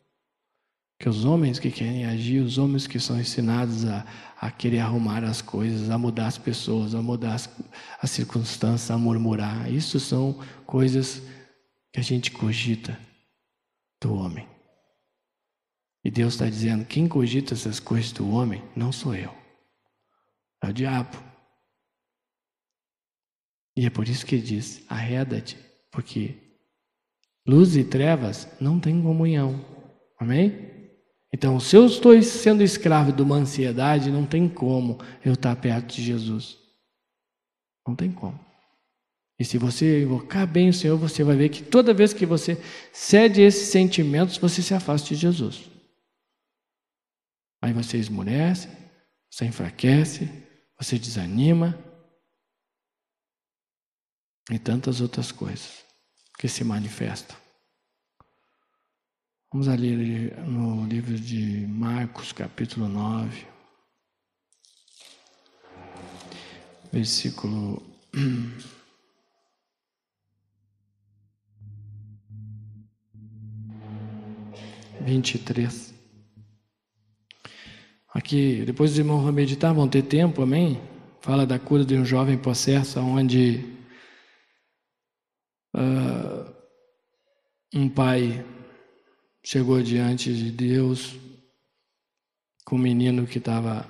Que 0.98 1.08
os 1.08 1.24
homens 1.24 1.58
que 1.58 1.70
querem 1.70 2.04
agir, 2.04 2.40
os 2.40 2.58
homens 2.58 2.86
que 2.86 3.00
são 3.00 3.18
ensinados 3.18 3.86
a, 3.86 4.06
a 4.38 4.50
querer 4.50 4.80
arrumar 4.80 5.24
as 5.24 5.40
coisas, 5.40 5.88
a 5.88 5.96
mudar 5.96 6.26
as 6.26 6.36
pessoas, 6.36 6.94
a 6.94 7.00
mudar 7.00 7.34
as, 7.34 7.48
as 8.02 8.10
circunstâncias, 8.10 8.90
a 8.90 8.98
murmurar, 8.98 9.72
isso 9.72 9.98
são 9.98 10.38
coisas 10.66 11.22
que 11.90 12.00
a 12.00 12.02
gente 12.02 12.30
cogita 12.30 13.00
do 14.02 14.14
homem. 14.14 14.46
E 16.04 16.10
Deus 16.10 16.34
está 16.34 16.46
dizendo: 16.48 16.84
quem 16.84 17.08
cogita 17.08 17.54
essas 17.54 17.80
coisas 17.80 18.12
do 18.12 18.30
homem 18.30 18.62
não 18.76 18.92
sou 18.92 19.14
eu, 19.14 19.34
é 20.62 20.68
o 20.68 20.72
diabo. 20.72 21.29
E 23.76 23.87
é 23.87 23.90
por 23.90 24.09
isso 24.09 24.26
que 24.26 24.38
diz: 24.38 24.85
arreda-te, 24.88 25.56
porque 25.90 26.37
luz 27.46 27.76
e 27.76 27.85
trevas 27.85 28.48
não 28.61 28.78
têm 28.78 29.02
comunhão. 29.02 29.64
Amém? 30.18 30.70
Então, 31.33 31.61
se 31.61 31.76
eu 31.76 31.87
estou 31.87 32.20
sendo 32.22 32.62
escravo 32.62 33.12
de 33.12 33.22
uma 33.22 33.37
ansiedade, 33.37 34.11
não 34.11 34.26
tem 34.26 34.48
como 34.48 34.98
eu 35.24 35.35
estar 35.35 35.54
perto 35.56 35.94
de 35.94 36.02
Jesus. 36.02 36.59
Não 37.87 37.94
tem 37.94 38.11
como. 38.11 38.38
E 39.38 39.44
se 39.44 39.56
você 39.56 40.02
invocar 40.02 40.46
bem 40.46 40.68
o 40.68 40.74
Senhor, 40.74 40.98
você 40.98 41.24
vai 41.24 41.37
ver 41.37 41.48
que 41.48 41.62
toda 41.62 41.94
vez 41.94 42.12
que 42.12 42.26
você 42.26 42.61
cede 42.92 43.40
esses 43.40 43.68
sentimentos, 43.68 44.37
você 44.37 44.61
se 44.61 44.74
afasta 44.74 45.09
de 45.09 45.14
Jesus. 45.14 45.70
Aí 47.62 47.72
você 47.72 47.96
esmurece, 47.96 48.68
você 49.30 49.46
enfraquece, 49.46 50.28
você 50.78 50.98
desanima 50.98 51.78
e 54.50 54.58
tantas 54.58 55.00
outras 55.00 55.30
coisas 55.30 55.84
que 56.38 56.48
se 56.48 56.64
manifestam. 56.64 57.36
Vamos 59.52 59.68
ali 59.68 60.30
no 60.46 60.86
livro 60.86 61.18
de 61.18 61.66
Marcos, 61.66 62.32
capítulo 62.32 62.88
9, 62.88 63.46
versículo 66.92 67.82
vinte 75.00 75.34
e 75.34 75.38
três. 75.38 75.92
Aqui, 78.12 78.64
depois 78.64 78.92
os 78.92 78.98
irmãos 78.98 79.22
vão 79.22 79.32
meditar, 79.32 79.72
vão 79.72 79.88
ter 79.88 80.02
tempo, 80.02 80.42
amém? 80.42 80.80
Fala 81.20 81.46
da 81.46 81.58
cura 81.58 81.84
de 81.84 81.96
um 81.96 82.04
jovem 82.04 82.36
possesso, 82.36 82.98
onde 83.00 83.79
uh, 85.74 86.54
um 87.74 87.88
pai 87.88 88.44
chegou 89.44 89.83
diante 89.83 90.35
de 90.35 90.50
Deus 90.50 91.16
com 92.64 92.76
um 92.76 92.78
menino 92.78 93.26
que 93.26 93.38
estava 93.38 93.87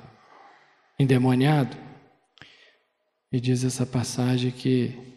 endemoniado. 0.99 1.77
E 3.33 3.41
diz 3.41 3.65
essa 3.65 3.87
passagem 3.87 4.51
que 4.51 5.11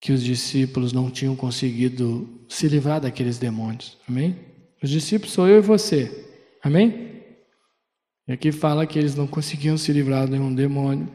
que 0.00 0.12
os 0.12 0.22
discípulos 0.22 0.92
não 0.92 1.10
tinham 1.10 1.34
conseguido 1.34 2.44
se 2.46 2.68
livrar 2.68 3.00
daqueles 3.00 3.38
demônios. 3.38 3.96
Amém? 4.06 4.38
Os 4.82 4.90
discípulos 4.90 5.32
sou 5.32 5.48
eu 5.48 5.56
e 5.56 5.62
você. 5.62 6.28
Amém? 6.62 7.22
E 8.28 8.32
aqui 8.32 8.52
fala 8.52 8.86
que 8.86 8.98
eles 8.98 9.14
não 9.14 9.26
conseguiam 9.26 9.78
se 9.78 9.90
livrar 9.94 10.28
de 10.28 10.34
um 10.34 10.54
demônio. 10.54 11.08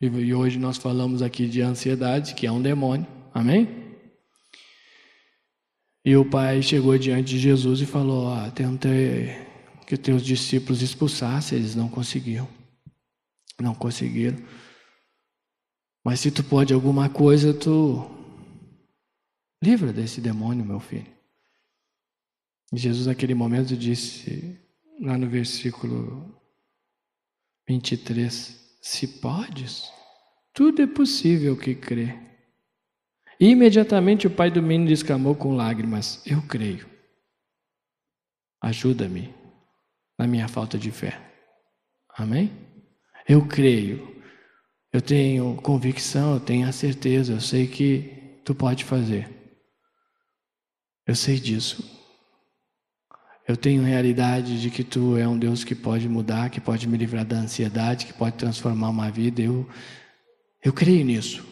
E 0.00 0.34
hoje 0.34 0.58
nós 0.58 0.76
falamos 0.76 1.22
aqui 1.22 1.48
de 1.48 1.60
ansiedade, 1.60 2.34
que 2.34 2.46
é 2.46 2.52
um 2.52 2.60
demônio. 2.60 3.06
Amém? 3.32 3.84
E 6.04 6.16
o 6.16 6.28
pai 6.28 6.60
chegou 6.62 6.98
diante 6.98 7.30
de 7.30 7.38
Jesus 7.38 7.80
e 7.80 7.86
falou: 7.86 8.32
ah, 8.32 8.50
Tentei 8.50 9.30
que 9.86 9.96
teus 9.96 10.22
discípulos 10.22 10.82
expulsassem, 10.82 11.58
eles 11.58 11.74
não 11.74 11.88
conseguiam. 11.88 12.48
Não 13.60 13.74
conseguiram. 13.74 14.38
Mas 16.04 16.20
se 16.20 16.30
tu 16.30 16.44
pode 16.44 16.74
alguma 16.74 17.08
coisa, 17.08 17.54
tu 17.54 18.04
livra 19.62 19.92
desse 19.92 20.20
demônio, 20.20 20.64
meu 20.64 20.80
filho. 20.80 21.10
E 22.72 22.76
Jesus, 22.76 23.06
naquele 23.06 23.34
momento, 23.34 23.76
disse, 23.76 24.58
lá 25.00 25.16
no 25.16 25.28
versículo 25.28 26.38
23, 27.66 28.63
se 28.84 29.08
podes, 29.08 29.90
tudo 30.52 30.82
é 30.82 30.86
possível 30.86 31.56
que 31.56 31.74
crê. 31.74 32.14
E 33.40 33.48
imediatamente 33.48 34.26
o 34.26 34.30
pai 34.30 34.50
do 34.50 34.62
menino 34.62 34.90
exclamou 34.90 35.34
com 35.34 35.56
lágrimas: 35.56 36.22
Eu 36.26 36.42
creio. 36.42 36.86
Ajuda-me 38.60 39.34
na 40.18 40.26
minha 40.26 40.46
falta 40.48 40.76
de 40.76 40.90
fé. 40.90 41.18
Amém? 42.10 42.52
Eu 43.26 43.48
creio. 43.48 44.22
Eu 44.92 45.00
tenho 45.00 45.56
convicção, 45.62 46.34
eu 46.34 46.40
tenho 46.40 46.68
a 46.68 46.72
certeza, 46.72 47.32
eu 47.32 47.40
sei 47.40 47.66
que 47.66 48.42
tu 48.44 48.54
pode 48.54 48.84
fazer. 48.84 49.30
Eu 51.06 51.14
sei 51.14 51.40
disso. 51.40 51.93
Eu 53.46 53.56
tenho 53.56 53.82
realidade 53.82 54.60
de 54.60 54.70
que 54.70 54.82
tu 54.82 55.16
é 55.18 55.28
um 55.28 55.38
Deus 55.38 55.64
que 55.64 55.74
pode 55.74 56.08
mudar, 56.08 56.48
que 56.50 56.60
pode 56.60 56.88
me 56.88 56.96
livrar 56.96 57.24
da 57.24 57.36
ansiedade, 57.36 58.06
que 58.06 58.12
pode 58.14 58.36
transformar 58.36 58.88
uma 58.88 59.10
vida. 59.10 59.42
Eu 59.42 59.66
eu 60.64 60.72
creio 60.72 61.04
nisso. 61.04 61.44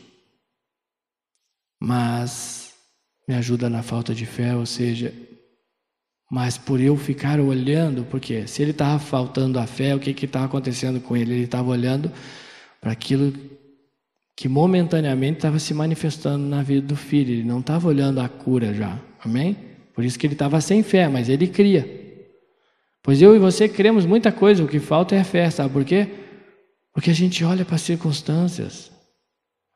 Mas 1.79 2.73
me 3.29 3.35
ajuda 3.35 3.69
na 3.69 3.83
falta 3.83 4.15
de 4.15 4.25
fé, 4.25 4.57
ou 4.57 4.65
seja, 4.65 5.13
mas 6.31 6.57
por 6.57 6.81
eu 6.81 6.97
ficar 6.97 7.39
olhando, 7.39 8.05
porque 8.05 8.47
se 8.47 8.63
ele 8.63 8.71
estava 8.71 8.99
faltando 8.99 9.59
a 9.59 9.67
fé, 9.67 9.95
o 9.95 10.01
que 10.01 10.11
estava 10.25 10.47
acontecendo 10.47 10.99
com 10.99 11.15
ele? 11.15 11.35
Ele 11.35 11.45
estava 11.45 11.69
olhando 11.69 12.11
para 12.81 12.93
aquilo 12.93 13.35
que 14.35 14.49
momentaneamente 14.49 15.39
estava 15.39 15.59
se 15.59 15.75
manifestando 15.75 16.47
na 16.47 16.63
vida 16.63 16.87
do 16.87 16.97
filho, 16.97 17.33
ele 17.33 17.45
não 17.45 17.61
estava 17.61 17.87
olhando 17.87 18.19
a 18.19 18.29
cura 18.29 18.73
já, 18.73 18.99
amém? 19.23 19.72
Por 19.95 20.05
isso 20.05 20.19
que 20.19 20.27
ele 20.27 20.35
estava 20.35 20.61
sem 20.61 20.83
fé, 20.83 21.09
mas 21.09 21.29
ele 21.29 21.47
cria. 21.47 22.01
Pois 23.03 23.21
eu 23.21 23.35
e 23.35 23.39
você 23.39 23.69
cremos 23.69 24.07
muita 24.07 24.31
coisa, 24.31 24.63
o 24.63 24.69
que 24.69 24.79
falta 24.79 25.15
é 25.15 25.25
fé, 25.25 25.51
sabe 25.51 25.73
por 25.73 25.85
quê? 25.85 26.09
Porque 26.93 27.11
a 27.11 27.15
gente 27.15 27.45
olha 27.45 27.65
para 27.65 27.75
as 27.75 27.83
circunstâncias, 27.83 28.93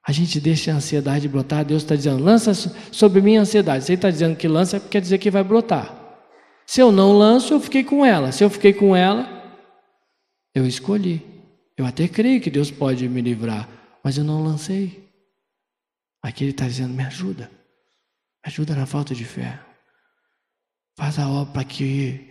a 0.06 0.12
gente 0.12 0.38
deixa 0.38 0.70
a 0.70 0.76
ansiedade 0.76 1.26
brotar, 1.26 1.64
Deus 1.64 1.82
está 1.82 1.96
dizendo, 1.96 2.22
lança 2.22 2.54
sobre 2.92 3.20
mim 3.20 3.36
a 3.36 3.40
ansiedade. 3.40 3.84
Se 3.84 3.90
Ele 3.90 3.98
está 3.98 4.08
dizendo 4.08 4.36
que 4.36 4.46
lança, 4.46 4.78
quer 4.78 5.00
dizer 5.00 5.18
que 5.18 5.32
vai 5.32 5.42
brotar. 5.42 5.92
Se 6.64 6.80
eu 6.80 6.92
não 6.92 7.12
lanço, 7.12 7.52
eu 7.54 7.60
fiquei 7.60 7.82
com 7.82 8.06
ela. 8.06 8.30
Se 8.30 8.44
eu 8.44 8.48
fiquei 8.48 8.72
com 8.72 8.94
ela, 8.94 9.28
eu 10.54 10.64
escolhi. 10.64 11.24
Eu 11.76 11.84
até 11.84 12.06
creio 12.06 12.40
que 12.40 12.50
Deus 12.50 12.70
pode 12.70 13.08
me 13.08 13.20
livrar, 13.20 13.68
mas 14.02 14.16
eu 14.16 14.22
não 14.22 14.44
lancei. 14.44 15.10
Aqui 16.22 16.44
Ele 16.44 16.52
está 16.52 16.66
dizendo, 16.66 16.94
me 16.94 17.02
ajuda. 17.02 17.50
Me 18.44 18.48
ajuda 18.52 18.76
na 18.76 18.86
falta 18.86 19.12
de 19.12 19.24
fé. 19.24 19.58
Faz 20.96 21.18
a 21.18 21.28
obra 21.28 21.52
para 21.52 21.64
que 21.64 22.30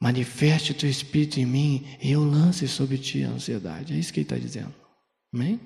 manifeste 0.00 0.72
o 0.72 0.74
teu 0.74 0.90
espírito 0.90 1.40
em 1.40 1.46
mim 1.46 1.86
e 2.02 2.12
eu 2.12 2.22
lance 2.22 2.68
sobre 2.68 2.98
ti 2.98 3.24
a 3.24 3.30
ansiedade. 3.30 3.94
É 3.94 3.96
isso 3.96 4.12
que 4.12 4.20
ele 4.20 4.26
está 4.26 4.36
dizendo. 4.36 4.74
Amém? 5.32 5.58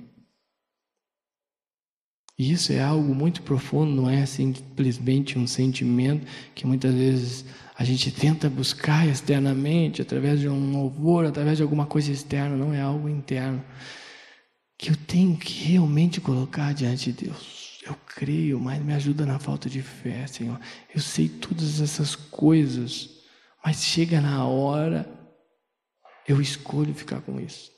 E 2.38 2.52
isso 2.52 2.72
é 2.72 2.80
algo 2.80 3.12
muito 3.12 3.42
profundo, 3.42 3.90
não 3.90 4.08
é 4.08 4.24
simplesmente 4.24 5.36
um 5.36 5.46
sentimento 5.46 6.24
que 6.54 6.64
muitas 6.64 6.94
vezes 6.94 7.44
a 7.76 7.82
gente 7.82 8.12
tenta 8.12 8.48
buscar 8.48 9.08
externamente, 9.08 10.00
através 10.00 10.38
de 10.38 10.48
um 10.48 10.70
louvor, 10.70 11.26
através 11.26 11.56
de 11.56 11.64
alguma 11.64 11.84
coisa 11.84 12.12
externa, 12.12 12.56
não 12.56 12.72
é 12.72 12.80
algo 12.80 13.08
interno. 13.08 13.64
Que 14.78 14.90
eu 14.90 14.96
tenho 14.96 15.36
que 15.36 15.64
realmente 15.64 16.20
colocar 16.20 16.72
diante 16.72 17.12
de 17.12 17.24
Deus. 17.24 17.57
Eu 17.88 17.96
creio, 18.06 18.60
mas 18.60 18.84
me 18.84 18.92
ajuda 18.92 19.24
na 19.24 19.38
falta 19.38 19.68
de 19.68 19.80
fé, 19.80 20.26
Senhor. 20.26 20.60
Eu 20.94 21.00
sei 21.00 21.28
todas 21.28 21.80
essas 21.80 22.14
coisas, 22.14 23.08
mas 23.64 23.82
chega 23.82 24.20
na 24.20 24.46
hora, 24.46 25.08
eu 26.26 26.40
escolho 26.40 26.92
ficar 26.92 27.22
com 27.22 27.40
isso. 27.40 27.70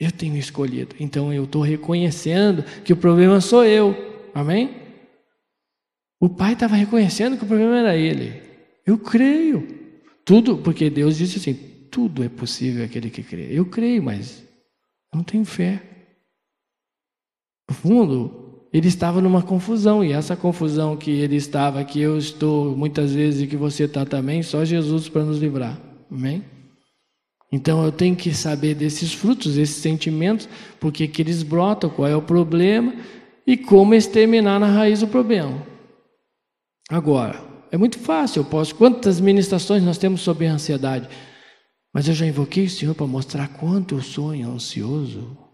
Eu 0.00 0.10
tenho 0.10 0.36
escolhido. 0.36 0.96
Então 0.98 1.32
eu 1.32 1.44
estou 1.44 1.62
reconhecendo 1.62 2.64
que 2.82 2.92
o 2.92 2.96
problema 2.96 3.40
sou 3.40 3.64
eu. 3.64 3.94
Amém? 4.34 4.82
O 6.18 6.28
pai 6.28 6.54
estava 6.54 6.74
reconhecendo 6.74 7.38
que 7.38 7.44
o 7.44 7.48
problema 7.48 7.78
era 7.78 7.96
ele. 7.96 8.42
Eu 8.84 8.98
creio. 8.98 9.66
Tudo, 10.24 10.58
porque 10.58 10.90
Deus 10.90 11.16
disse 11.16 11.38
assim: 11.38 11.54
tudo 11.90 12.24
é 12.24 12.28
possível 12.28 12.84
aquele 12.84 13.10
que 13.10 13.22
crê. 13.22 13.48
Eu 13.50 13.64
creio, 13.66 14.02
mas 14.02 14.44
não 15.14 15.22
tenho 15.22 15.44
fé. 15.44 15.82
No 17.68 17.74
fundo, 17.74 18.45
ele 18.72 18.88
estava 18.88 19.20
numa 19.20 19.42
confusão, 19.42 20.04
e 20.04 20.12
essa 20.12 20.36
confusão 20.36 20.96
que 20.96 21.10
ele 21.10 21.36
estava, 21.36 21.84
que 21.84 22.00
eu 22.00 22.18
estou 22.18 22.76
muitas 22.76 23.12
vezes 23.14 23.42
e 23.42 23.46
que 23.46 23.56
você 23.56 23.84
está 23.84 24.04
também, 24.04 24.42
só 24.42 24.64
Jesus 24.64 25.08
para 25.08 25.24
nos 25.24 25.38
livrar. 25.38 25.80
Amém? 26.10 26.44
Então 27.50 27.84
eu 27.84 27.92
tenho 27.92 28.16
que 28.16 28.34
saber 28.34 28.74
desses 28.74 29.12
frutos, 29.12 29.54
desses 29.54 29.76
sentimentos, 29.76 30.48
porque 30.80 31.06
que 31.06 31.22
eles 31.22 31.42
brotam, 31.42 31.88
qual 31.88 32.08
é 32.08 32.16
o 32.16 32.22
problema 32.22 32.94
e 33.46 33.56
como 33.56 33.94
exterminar 33.94 34.58
na 34.58 34.66
raiz 34.66 35.02
o 35.02 35.06
problema. 35.06 35.64
Agora, 36.90 37.40
é 37.70 37.76
muito 37.76 37.98
fácil, 37.98 38.40
eu 38.40 38.44
posso. 38.44 38.74
Quantas 38.74 39.20
ministrações 39.20 39.82
nós 39.82 39.98
temos 39.98 40.20
sobre 40.20 40.46
a 40.46 40.52
ansiedade? 40.52 41.08
Mas 41.94 42.08
eu 42.08 42.14
já 42.14 42.26
invoquei 42.26 42.66
o 42.66 42.70
Senhor 42.70 42.94
para 42.94 43.06
mostrar 43.06 43.48
quanto 43.48 43.94
eu 43.94 44.02
sou 44.02 44.30
ansioso. 44.30 45.45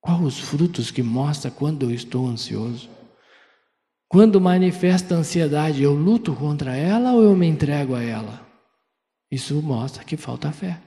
Quais 0.00 0.22
os 0.22 0.38
frutos 0.38 0.90
que 0.90 1.02
mostra 1.02 1.50
quando 1.50 1.84
eu 1.84 1.90
estou 1.90 2.26
ansioso? 2.26 2.88
Quando 4.08 4.40
manifesta 4.40 5.14
ansiedade, 5.14 5.82
eu 5.82 5.94
luto 5.94 6.34
contra 6.34 6.74
ela 6.74 7.12
ou 7.12 7.22
eu 7.22 7.36
me 7.36 7.46
entrego 7.46 7.94
a 7.94 8.02
ela? 8.02 8.44
Isso 9.30 9.54
mostra 9.62 10.02
que 10.02 10.16
falta 10.16 10.50
fé. 10.50 10.80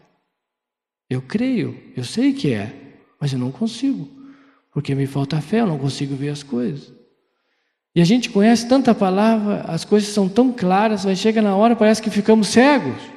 Eu 1.10 1.22
creio, 1.22 1.80
eu 1.96 2.04
sei 2.04 2.34
que 2.34 2.54
é, 2.54 2.98
mas 3.20 3.32
eu 3.32 3.40
não 3.40 3.52
consigo, 3.52 4.10
porque 4.74 4.96
me 4.96 5.06
falta 5.06 5.40
fé, 5.40 5.62
eu 5.62 5.68
não 5.68 5.78
consigo 5.78 6.16
ver 6.16 6.30
as 6.30 6.44
coisas. 6.44 6.92
E 7.96 8.02
a 8.02 8.06
gente 8.06 8.30
conhece 8.30 8.68
tanta 8.68 8.96
palavra, 8.96 9.62
as 9.62 9.86
coisas 9.86 10.10
são 10.10 10.28
tão 10.28 10.52
claras, 10.52 11.06
mas 11.06 11.20
chega 11.20 11.42
na 11.42 11.56
hora 11.56 11.76
parece 11.76 12.02
que 12.02 12.10
ficamos 12.10 12.48
cegos. 12.48 13.13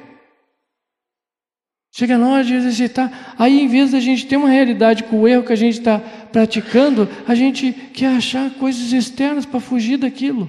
Chega 1.97 2.15
hora 2.19 2.43
de 2.43 2.53
exercitar, 2.53 3.33
aí 3.39 3.59
em 3.59 3.67
vez 3.67 3.91
da 3.91 3.99
gente 3.99 4.27
ter 4.27 4.37
uma 4.37 4.49
realidade 4.49 5.03
com 5.05 5.19
o 5.19 5.27
erro 5.27 5.43
que 5.43 5.51
a 5.51 5.55
gente 5.55 5.79
está 5.79 5.97
praticando, 6.31 7.09
a 7.27 7.33
gente 7.33 7.73
quer 7.73 8.15
achar 8.15 8.51
coisas 8.51 8.93
externas 8.93 9.47
para 9.47 9.59
fugir 9.59 9.97
daquilo. 9.97 10.47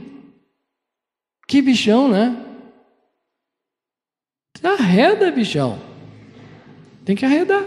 Que 1.47 1.63
bichão, 1.63 2.07
né? 2.07 2.37
Arreda, 4.63 5.31
bichão. 5.31 5.79
Tem 7.07 7.17
que 7.17 7.25
arredar. 7.25 7.65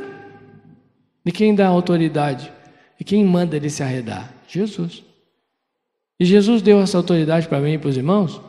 E 1.26 1.32
quem 1.32 1.56
dá 1.56 1.68
autoridade? 1.68 2.54
E 3.00 3.04
quem 3.04 3.26
manda 3.26 3.56
ele 3.56 3.72
se 3.72 3.82
arredar? 3.82 4.32
Jesus. 4.48 5.04
E 6.20 6.26
Jesus 6.26 6.62
deu 6.62 6.80
essa 6.80 7.00
autoridade 7.00 7.48
para 7.48 7.60
mim 7.60 7.74
e 7.74 7.80
para 7.80 7.90
os 7.90 7.98
irmãos? 7.98 8.40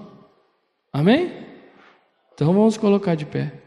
Amém? 0.93 1.33
Então 2.35 2.53
vamos 2.53 2.76
colocar 2.76 3.14
de 3.14 3.24
pé. 3.24 3.62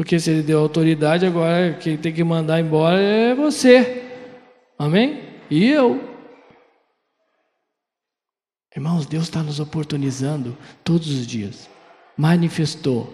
Porque 0.00 0.18
se 0.18 0.30
ele 0.30 0.42
deu 0.42 0.60
autoridade, 0.60 1.26
agora 1.26 1.74
quem 1.74 1.94
tem 1.94 2.10
que 2.10 2.24
mandar 2.24 2.58
embora 2.58 2.98
é 2.98 3.34
você. 3.34 4.02
Amém? 4.78 5.20
E 5.50 5.66
eu. 5.68 6.00
Irmãos, 8.74 9.04
Deus 9.04 9.24
está 9.24 9.42
nos 9.42 9.60
oportunizando 9.60 10.56
todos 10.82 11.06
os 11.06 11.26
dias 11.26 11.68
manifestou, 12.16 13.12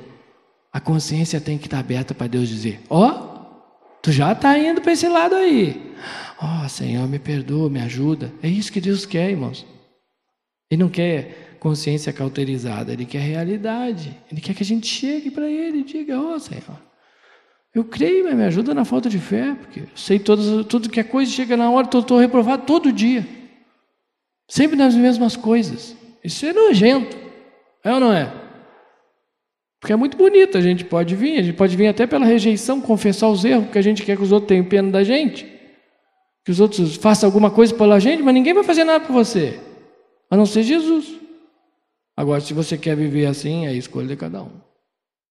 a 0.73 0.79
consciência 0.79 1.41
tem 1.41 1.59
que 1.59 1.67
estar 1.67 1.81
aberta 1.81 2.15
para 2.15 2.29
Deus 2.29 2.49
dizer: 2.49 2.81
Ó, 2.89 3.05
oh, 3.05 3.99
tu 4.01 4.13
já 4.13 4.31
está 4.31 4.57
indo 4.57 4.81
para 4.81 4.93
esse 4.93 5.09
lado 5.09 5.35
aí. 5.35 5.93
Ó, 6.41 6.65
oh, 6.65 6.69
Senhor, 6.69 7.09
me 7.09 7.19
perdoa, 7.19 7.69
me 7.69 7.81
ajuda. 7.81 8.33
É 8.41 8.49
isso 8.49 8.71
que 8.71 8.81
Deus 8.81 9.05
quer, 9.05 9.29
irmãos. 9.29 9.67
Ele 10.71 10.85
não 10.85 10.89
quer 10.89 11.46
consciência 11.67 12.13
cauterizada, 12.13 12.93
ele 12.93 13.05
quer 13.05 13.19
realidade. 13.19 14.17
Ele 14.31 14.41
quer 14.41 14.55
que 14.55 14.63
a 14.63 14.67
gente 14.67 14.87
chegue 14.87 15.33
para 15.33 15.51
ele 15.51 15.79
e 15.79 15.83
diga: 15.83 16.17
Ó, 16.17 16.35
oh, 16.35 16.39
Senhor, 16.39 16.63
eu 17.75 17.83
creio, 17.83 18.23
mas 18.25 18.37
me 18.37 18.45
ajuda 18.45 18.73
na 18.73 18.85
falta 18.85 19.09
de 19.09 19.19
fé, 19.19 19.57
porque 19.61 19.81
eu 19.81 19.89
sei 19.97 20.21
todas, 20.21 20.65
tudo 20.67 20.89
que 20.89 21.01
a 21.01 21.05
coisa 21.05 21.29
chega 21.29 21.57
na 21.57 21.69
hora, 21.69 21.89
estou 21.93 22.19
reprovado 22.19 22.63
todo 22.65 22.93
dia. 22.93 23.27
Sempre 24.49 24.77
nas 24.77 24.95
mesmas 24.95 25.35
coisas. 25.35 25.97
Isso 26.23 26.47
é 26.47 26.53
nojento. 26.53 27.17
É 27.83 27.93
ou 27.93 27.99
não 27.99 28.13
é? 28.13 28.33
Porque 29.81 29.93
é 29.93 29.97
muito 29.97 30.17
bonito, 30.17 30.57
a 30.57 30.61
gente 30.61 30.85
pode 30.85 31.17
vir, 31.17 31.37
a 31.41 31.43
gente 31.43 31.57
pode 31.57 31.77
vir 31.77 31.89
até 31.89 32.07
pela 32.07 32.25
rejeição, 32.25 32.81
confessar 32.81 33.29
os 33.29 33.45
erros, 33.45 33.65
porque 33.65 33.79
a 33.79 33.83
gente 33.83 34.05
quer 34.05 34.17
que 34.17 34.23
os 34.23 34.31
outros 34.31 34.49
tenham 34.49 34.65
pena 34.65 34.91
da 34.91 35.03
gente, 35.03 35.45
que 36.45 36.51
os 36.53 36.61
outros 36.61 36.95
façam 36.95 37.27
alguma 37.27 37.51
coisa 37.51 37.75
pela 37.75 37.99
gente, 37.99 38.23
mas 38.23 38.35
ninguém 38.35 38.55
vai 38.55 38.63
fazer 38.63 38.85
nada 38.85 39.05
por 39.05 39.13
você, 39.13 39.59
a 40.31 40.37
não 40.37 40.47
ser 40.47 40.63
Jesus. 40.63 41.26
Agora, 42.17 42.41
se 42.41 42.55
você 42.55 42.79
quer 42.79 42.97
viver 42.97 43.27
assim, 43.27 43.67
é 43.67 43.69
a 43.69 43.73
escolha 43.75 44.09
de 44.09 44.17
cada 44.17 44.43
um. 44.43 44.66